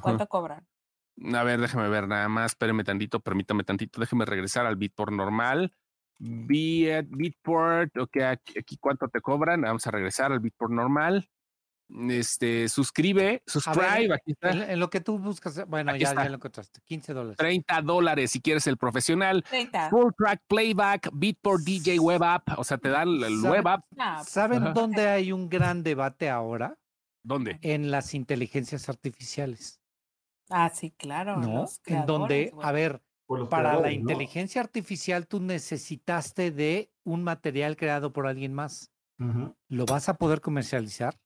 [0.00, 0.66] ¿Cuánto cobran?
[1.34, 2.52] A ver, déjeme ver nada más.
[2.52, 4.00] Espéreme tantito, permítame tantito.
[4.00, 5.74] Déjeme regresar al beat por normal.
[6.18, 9.62] Beatport, ok, aquí, cuánto te cobran.
[9.62, 11.28] Vamos a regresar al Beatport normal.
[12.10, 14.72] Este, suscribe, subscribe, aquí está.
[14.72, 17.36] En, lo que tú buscas, bueno, ya, ya, lo encontraste, 15 dólares.
[17.38, 19.42] 30 dólares si quieres el profesional.
[19.88, 23.84] Full track playback, Beatport DJ web app, o sea, te dan el web app.
[23.88, 26.76] Pues, ¿Saben dónde hay un gran debate ahora?
[27.22, 27.58] ¿Dónde?
[27.62, 29.80] En las inteligencias artificiales.
[30.50, 31.38] Ah, sí, claro.
[31.38, 31.66] ¿No?
[31.86, 33.02] en donde, a ver,
[33.50, 38.92] para la inteligencia artificial tú necesitaste de un material creado por alguien más.
[39.68, 41.20] ¿Lo vas a poder comercializar?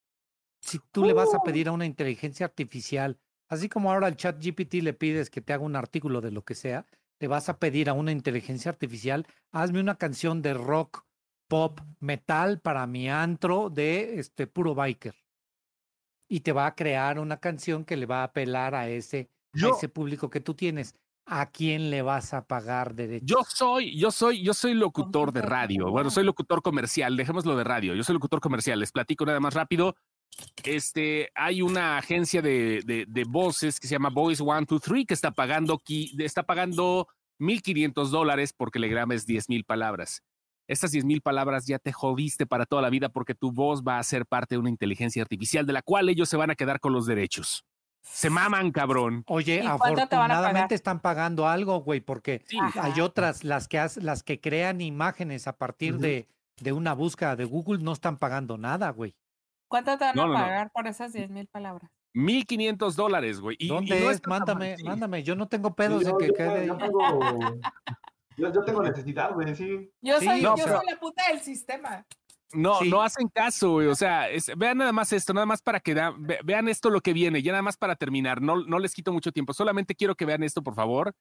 [0.60, 1.42] Si tú le vas a ¡Uh!
[1.44, 5.52] pedir a una inteligencia artificial, así como ahora al chat GPT le pides que te
[5.52, 6.86] haga un artículo de lo que sea,
[7.20, 11.04] le vas a pedir a una inteligencia artificial, hazme una canción de rock,
[11.48, 15.14] pop, metal para mi antro de este puro biker.
[16.28, 19.30] Y te va a crear una canción que le va a apelar a ese,
[19.62, 20.94] a ese público que tú tienes.
[21.26, 23.26] ¿A quién le vas a pagar derechos?
[23.28, 25.90] Yo soy, yo soy, yo soy locutor de radio.
[25.90, 27.16] Bueno, soy locutor comercial.
[27.16, 27.94] Dejémoslo de radio.
[27.94, 28.80] Yo soy locutor comercial.
[28.80, 29.94] Les platico nada más rápido.
[30.64, 35.14] Este, hay una agencia de, de, voces que se llama Voice One Two Three que
[35.14, 35.80] está pagando
[36.18, 37.06] está pagando
[37.38, 40.22] 1.500 dólares porque le grabes 10.000 palabras.
[40.68, 44.02] Estas 10.000 palabras ya te jodiste para toda la vida porque tu voz va a
[44.02, 46.92] ser parte de una inteligencia artificial de la cual ellos se van a quedar con
[46.92, 47.64] los derechos.
[48.02, 49.24] Se maman, cabrón.
[49.26, 52.44] Oye, afortunadamente están pagando algo, güey, porque
[52.74, 56.28] hay otras, las que, las que crean imágenes a partir de,
[56.60, 59.14] de una búsqueda de Google, no están pagando nada, güey.
[59.68, 61.90] ¿Cuánto te van a pagar por esas 10 mil palabras?
[62.14, 63.56] 1500 dólares, güey.
[63.66, 64.20] ¿Dónde es?
[64.26, 65.22] Mándame, mándame.
[65.22, 66.66] Yo no tengo pedos de que quede.
[66.66, 67.00] Yo, tengo,
[68.36, 69.90] yo, tengo necesidad, güey, sí.
[70.02, 72.04] Yo soy, yo soy la puta del sistema.
[72.52, 73.86] No, no hacen caso, güey.
[73.86, 74.26] O sea,
[74.56, 75.94] vean nada más esto, nada más para que
[76.44, 78.40] vean esto lo que viene, ya nada más para terminar.
[78.40, 79.52] No, no les quito mucho tiempo.
[79.52, 81.14] Solamente quiero que vean esto, por favor.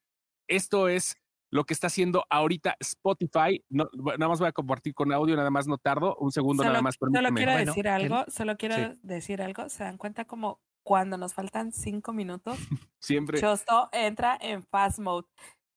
[0.47, 1.15] Esto es
[1.51, 3.63] lo que está haciendo ahorita Spotify.
[3.69, 6.15] No, nada más voy a compartir con audio, nada más no tardo.
[6.15, 6.95] Un segundo, nada más.
[6.99, 9.69] Solo quiero decir algo, solo quiero decir algo.
[9.69, 12.57] ¿Se dan cuenta como cuando nos faltan cinco minutos?
[12.99, 13.39] Siempre.
[13.39, 15.27] Chosto entra en fast mode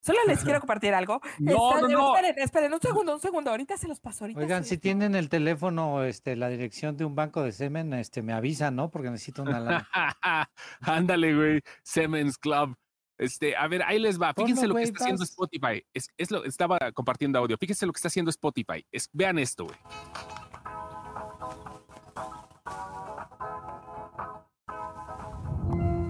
[0.04, 1.20] Solo les quiero compartir algo.
[1.38, 2.14] No, no, no.
[2.14, 3.50] Esperen, esperen, un segundo, un segundo.
[3.50, 4.24] Ahorita se los paso.
[4.24, 8.20] Ahorita Oigan, si tienen el teléfono, este, la dirección de un banco de semen, este,
[8.20, 8.90] me avisan, ¿no?
[8.90, 9.88] Porque necesito una lana.
[10.80, 11.62] Ándale, güey.
[11.82, 12.76] Semen's Club.
[13.16, 14.34] Este, a ver, ahí les va.
[14.34, 15.82] Fíjense lo que está haciendo Spotify.
[15.94, 17.56] Es, es, lo, estaba compartiendo audio.
[17.56, 18.84] Fíjense lo que está haciendo Spotify.
[18.92, 19.78] Es, vean esto, güey.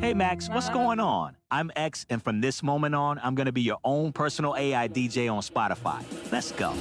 [0.04, 1.34] Hey Max, what's going on?
[1.50, 4.86] I'm X, and from this moment on, I'm going to be your own personal AI
[4.86, 6.04] DJ on Spotify.
[6.30, 6.72] Let's go.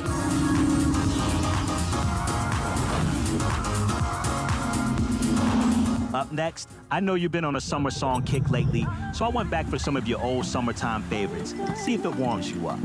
[6.13, 9.49] Up next, I know you've been on a summer song kick lately, so I went
[9.49, 11.55] back for some of your old summertime favorites.
[11.77, 12.79] See if it warms you up.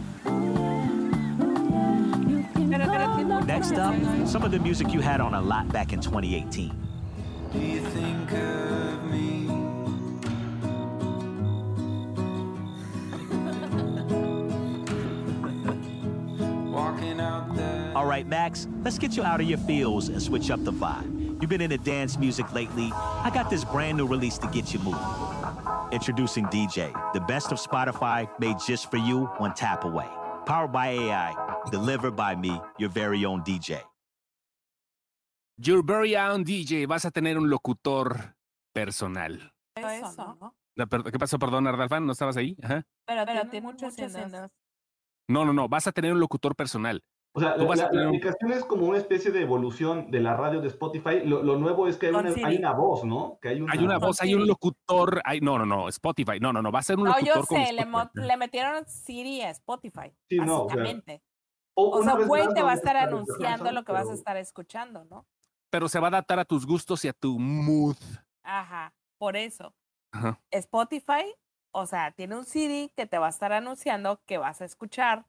[3.45, 3.97] Next up,
[4.29, 6.71] some of the music you had on a lot back in 2018.
[17.99, 21.41] All right, Max, let's get you out of your feels and switch up the vibe.
[21.41, 22.93] You've been into dance music lately.
[22.95, 25.03] I got this brand new release to get you moving.
[25.91, 30.07] Introducing DJ, the best of Spotify made just for you one tap away.
[30.47, 31.35] Powered by AI,
[31.73, 33.81] delivered by me, your very own DJ.
[35.61, 36.87] Your very own DJ.
[36.87, 38.37] Vas a tener un locutor
[38.73, 39.41] personal.
[39.75, 40.55] Eso, ¿no?
[41.03, 41.41] ¿Qué pasó?
[41.41, 42.57] Perdón, Ardalfan, ¿no estabas ahí?
[42.63, 42.85] Ajá.
[43.09, 44.53] Pero, pero tiene muchas escenas.
[45.27, 45.69] No, no, no.
[45.69, 47.03] Vas a tener un locutor personal.
[47.39, 51.21] O sea, la, aplicación es como una especie de evolución de la radio de Spotify.
[51.25, 53.39] Lo, nuevo es que hay una, voz, ¿no?
[53.41, 53.99] Que hay, una...
[53.99, 55.21] voz, hay un locutor.
[55.25, 55.41] Hay...
[55.41, 56.41] No, no, no, Spotify.
[56.41, 57.37] No, no, no, va a ser un no, locutor.
[57.37, 60.13] No, yo sé, le, metieron Siri a Spotify.
[60.29, 61.23] Sí, básicamente.
[61.77, 65.05] No, o sea, güey te va a estar anunciando lo que vas a estar escuchando,
[65.05, 65.27] ¿no?
[65.71, 67.97] Pero se va a adaptar a tus gustos y a tu mood.
[68.43, 69.75] Ajá, por eso.
[70.51, 71.35] Spotify,
[71.71, 75.27] o sea, tiene un Siri que te va a estar anunciando que vas a escuchar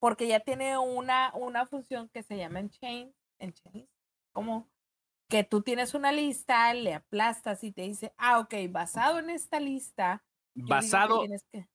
[0.00, 3.88] porque ya tiene una, una función que se llama en chain, en chain,
[4.32, 4.68] como
[5.28, 9.60] que tú tienes una lista, le aplastas y te dice, ah, ok, basado en esta
[9.60, 10.24] lista.
[10.54, 11.22] Basado.
[11.52, 11.68] Que...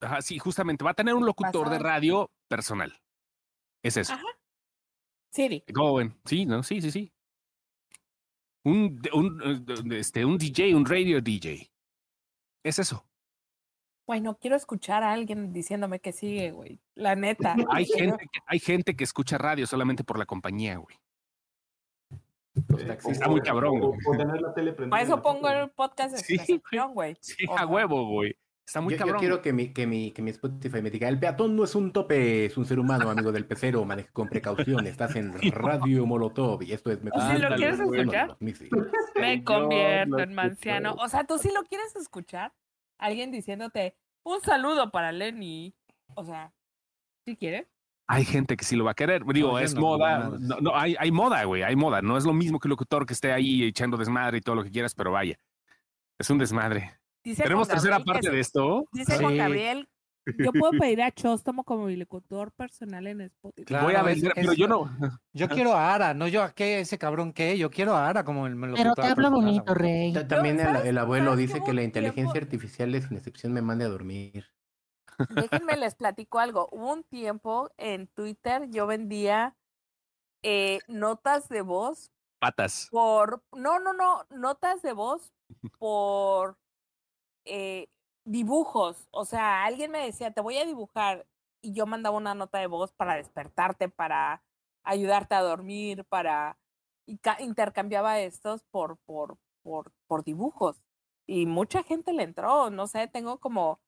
[0.00, 3.02] Ajá, sí, justamente, va a tener un locutor de radio personal.
[3.82, 4.12] Es eso.
[4.12, 4.26] Ajá.
[5.32, 5.64] Siri.
[6.26, 7.12] Sí, no, sí, sí, sí.
[8.64, 11.72] Un, un, este, un DJ, un radio DJ.
[12.62, 13.09] Es eso.
[14.10, 16.80] Bueno, quiero escuchar a alguien diciéndome que sigue, güey.
[16.96, 17.54] La neta.
[17.70, 20.96] Hay gente, que, hay gente que escucha radio solamente por la compañía, güey.
[23.08, 24.00] Está muy cabrón, güey.
[24.88, 26.60] Por eso pongo el podcast de sí,
[26.92, 27.16] güey.
[27.20, 28.36] Sí, a huevo, güey.
[28.66, 29.14] Está muy cabrón.
[29.14, 31.76] Yo quiero que mi, que, mi, que mi Spotify me diga, el peatón no es
[31.76, 36.04] un tope, es un ser humano, amigo del pecero, maneje con precaución, estás en Radio
[36.04, 37.00] Molotov y esto es...
[37.00, 38.36] Me si lo quieres escuchar,
[39.14, 40.94] me convierto en manciano.
[40.94, 42.52] O sea, ¿tú sí lo quieres escuchar?
[43.00, 45.74] Alguien diciéndote un saludo para Lenny.
[46.14, 46.52] O sea,
[47.24, 47.66] si quieres.
[48.06, 49.24] Hay gente que sí lo va a querer.
[49.24, 50.30] Digo, es moda.
[50.38, 51.62] No, hay, hay moda, güey.
[51.62, 52.02] Hay moda.
[52.02, 54.64] No es lo mismo que el locutor que esté ahí echando desmadre y todo lo
[54.64, 55.38] que quieras, pero vaya.
[56.18, 56.98] Es un desmadre.
[57.22, 58.84] ¿Tenemos tercera parte de esto?
[58.92, 59.88] Dice Juan Gabriel
[60.38, 63.74] yo puedo pedir a Chóstomo como mi locutor personal en Spotify.
[63.82, 64.90] Voy a vender, pero yo no.
[65.32, 68.24] Yo quiero a Ara, no yo a qué, ese cabrón qué, yo quiero a Ara
[68.24, 70.12] como el locutor Pero te hablo bonito, Rey.
[70.28, 74.50] También el, abuelo dice que la inteligencia artificial es sin excepción me mande a dormir.
[75.28, 76.68] Déjenme les platico algo.
[76.72, 79.56] Hubo un tiempo en Twitter yo vendía
[80.42, 82.10] eh, notas de voz.
[82.38, 82.88] Patas.
[82.90, 83.42] Por.
[83.52, 84.26] No, no, no.
[84.30, 85.32] Notas de voz
[85.78, 86.58] por.
[87.44, 87.88] Eh,
[88.30, 91.26] dibujos, o sea, alguien me decía, te voy a dibujar
[91.60, 94.42] y yo mandaba una nota de voz para despertarte, para
[94.84, 96.56] ayudarte a dormir, para...
[97.06, 100.80] Y intercambiaba estos por, por, por, por dibujos.
[101.26, 103.80] Y mucha gente le entró, no sé, tengo como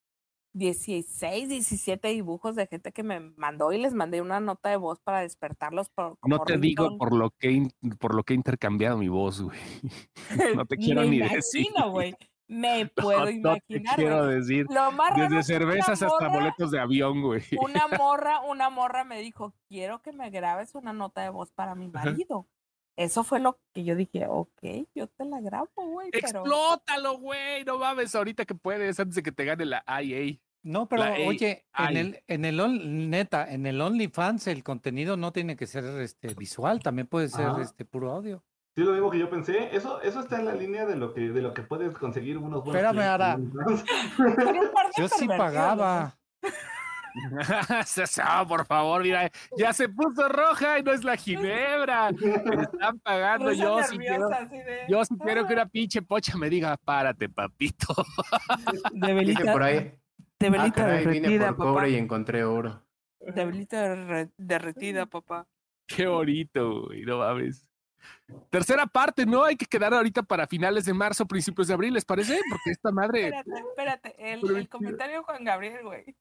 [0.55, 4.99] 16, 17 dibujos de gente que me mandó y les mandé una nota de voz
[5.01, 5.89] para despertarlos.
[5.91, 7.69] Por, no te digo por lo que
[8.01, 9.57] por lo que he intercambiado mi voz, güy.
[10.57, 11.69] No te quiero ni decir.
[11.91, 12.17] güey.
[12.49, 13.97] Me puedo imaginar.
[13.97, 14.67] quiero decir.
[15.17, 17.43] desde cervezas hasta boletos de avión, güey.
[17.61, 21.75] Una morra, una morra me dijo, quiero que me grabes una nota de voz para
[21.75, 22.47] mi marido.
[22.97, 24.63] Eso fue lo que yo dije, ok,
[24.95, 26.11] yo te la grabo, güey.
[26.13, 27.65] Explótalo, güey.
[27.65, 30.39] No mames, ahorita que puedes, antes de que te gane la IA.
[30.65, 35.57] No, pero oye, en el, en el neta, en el OnlyFans el contenido no tiene
[35.57, 38.45] que ser este visual, también puede ser este puro audio.
[38.75, 39.75] Sí, lo mismo que yo pensé.
[39.77, 42.65] Eso, eso está en la línea de lo que, de lo que puedes conseguir unos
[42.65, 42.83] buenos.
[42.83, 43.39] Espérame, Ara.
[44.99, 46.17] yo sí pagaba.
[48.49, 52.11] por favor, mira, ya se puso roja y no es la ginebra.
[52.13, 53.53] Me están pagando.
[53.53, 54.31] Yo sí, quiero,
[54.89, 57.95] yo sí quiero que una pinche pocha me diga, párate, papito.
[58.93, 59.93] Dicen por ahí,
[60.39, 62.83] De velita derretida, por cobre y encontré oro.
[63.21, 65.47] De velita derretida, papá.
[65.87, 67.67] Qué bonito, güey, no mames.
[68.51, 69.45] Tercera parte, ¿no?
[69.45, 72.41] Hay que quedar ahorita para finales de marzo, principios de abril, ¿les parece?
[72.49, 73.27] Porque esta madre.
[73.27, 74.33] Espérate, espérate.
[74.33, 76.17] El, el comentario de Juan Gabriel, güey.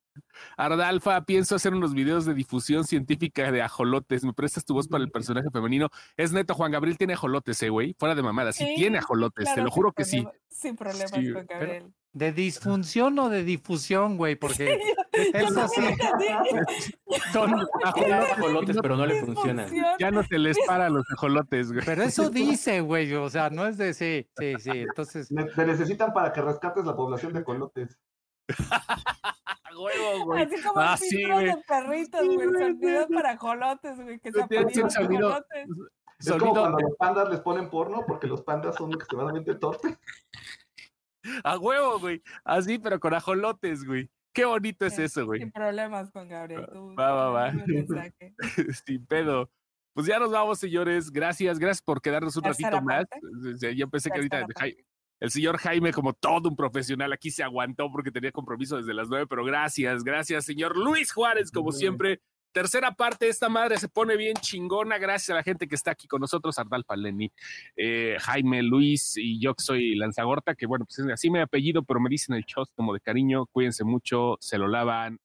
[0.58, 4.24] Ardalfa, pienso hacer unos videos de difusión científica de ajolotes.
[4.24, 5.90] ¿Me prestas tu voz para el personaje femenino?
[6.18, 7.96] Es neto, Juan Gabriel tiene ajolotes, eh, güey.
[7.98, 10.26] Fuera de mamada, sí, tiene ajolotes, te lo juro que sí.
[10.50, 11.94] Sin problemas, Juan Gabriel.
[12.14, 14.36] ¿De disfunción o de difusión, güey?
[14.36, 14.78] Porque
[15.14, 15.82] eso sí.
[17.32, 19.72] Son ajolotes, pero no le funcionan.
[19.98, 21.86] Ya no se les para los ajolotes, güey.
[21.86, 23.14] Pero eso dice, güey.
[23.14, 24.72] O sea, no es de sí, sí, sí.
[24.72, 25.30] Entonces.
[25.56, 27.98] Te necesitan para que rescates la población de ajolotes.
[29.74, 30.44] Huevo, güey.
[30.44, 32.50] Así como ah, sí, de perritos, güey.
[32.50, 34.20] Sonido para ajolotes, güey.
[34.20, 35.68] Que se aparecen ajolotes.
[36.20, 39.98] Es como cuando los pandas les ponen porno porque los pandas son extremadamente torpes.
[41.44, 42.22] A huevo, güey.
[42.44, 44.10] Así, pero con ajolotes, güey.
[44.34, 45.42] Qué bonito es eso, güey.
[45.42, 46.66] Sin problemas con Gabriel.
[46.98, 47.52] va, va, va.
[48.86, 49.52] Sin pedo.
[49.94, 51.12] Pues ya nos vamos, señores.
[51.12, 53.06] Gracias, gracias por quedarnos un ratito más.
[53.76, 54.46] Yo pensé que ahorita
[55.20, 59.08] el señor Jaime, como todo un profesional, aquí se aguantó porque tenía compromiso desde las
[59.08, 62.22] nueve, pero gracias, gracias, señor Luis Juárez, como siempre.
[62.52, 66.08] Tercera parte, esta madre se pone bien chingona, gracias a la gente que está aquí
[66.08, 67.32] con nosotros, Ardal Paleni,
[67.78, 72.02] eh, Jaime, Luis y yo que soy Lanzagorta, que bueno, pues así me apellido, pero
[72.02, 75.18] me dicen el chos como de cariño, cuídense mucho, se lo lavan,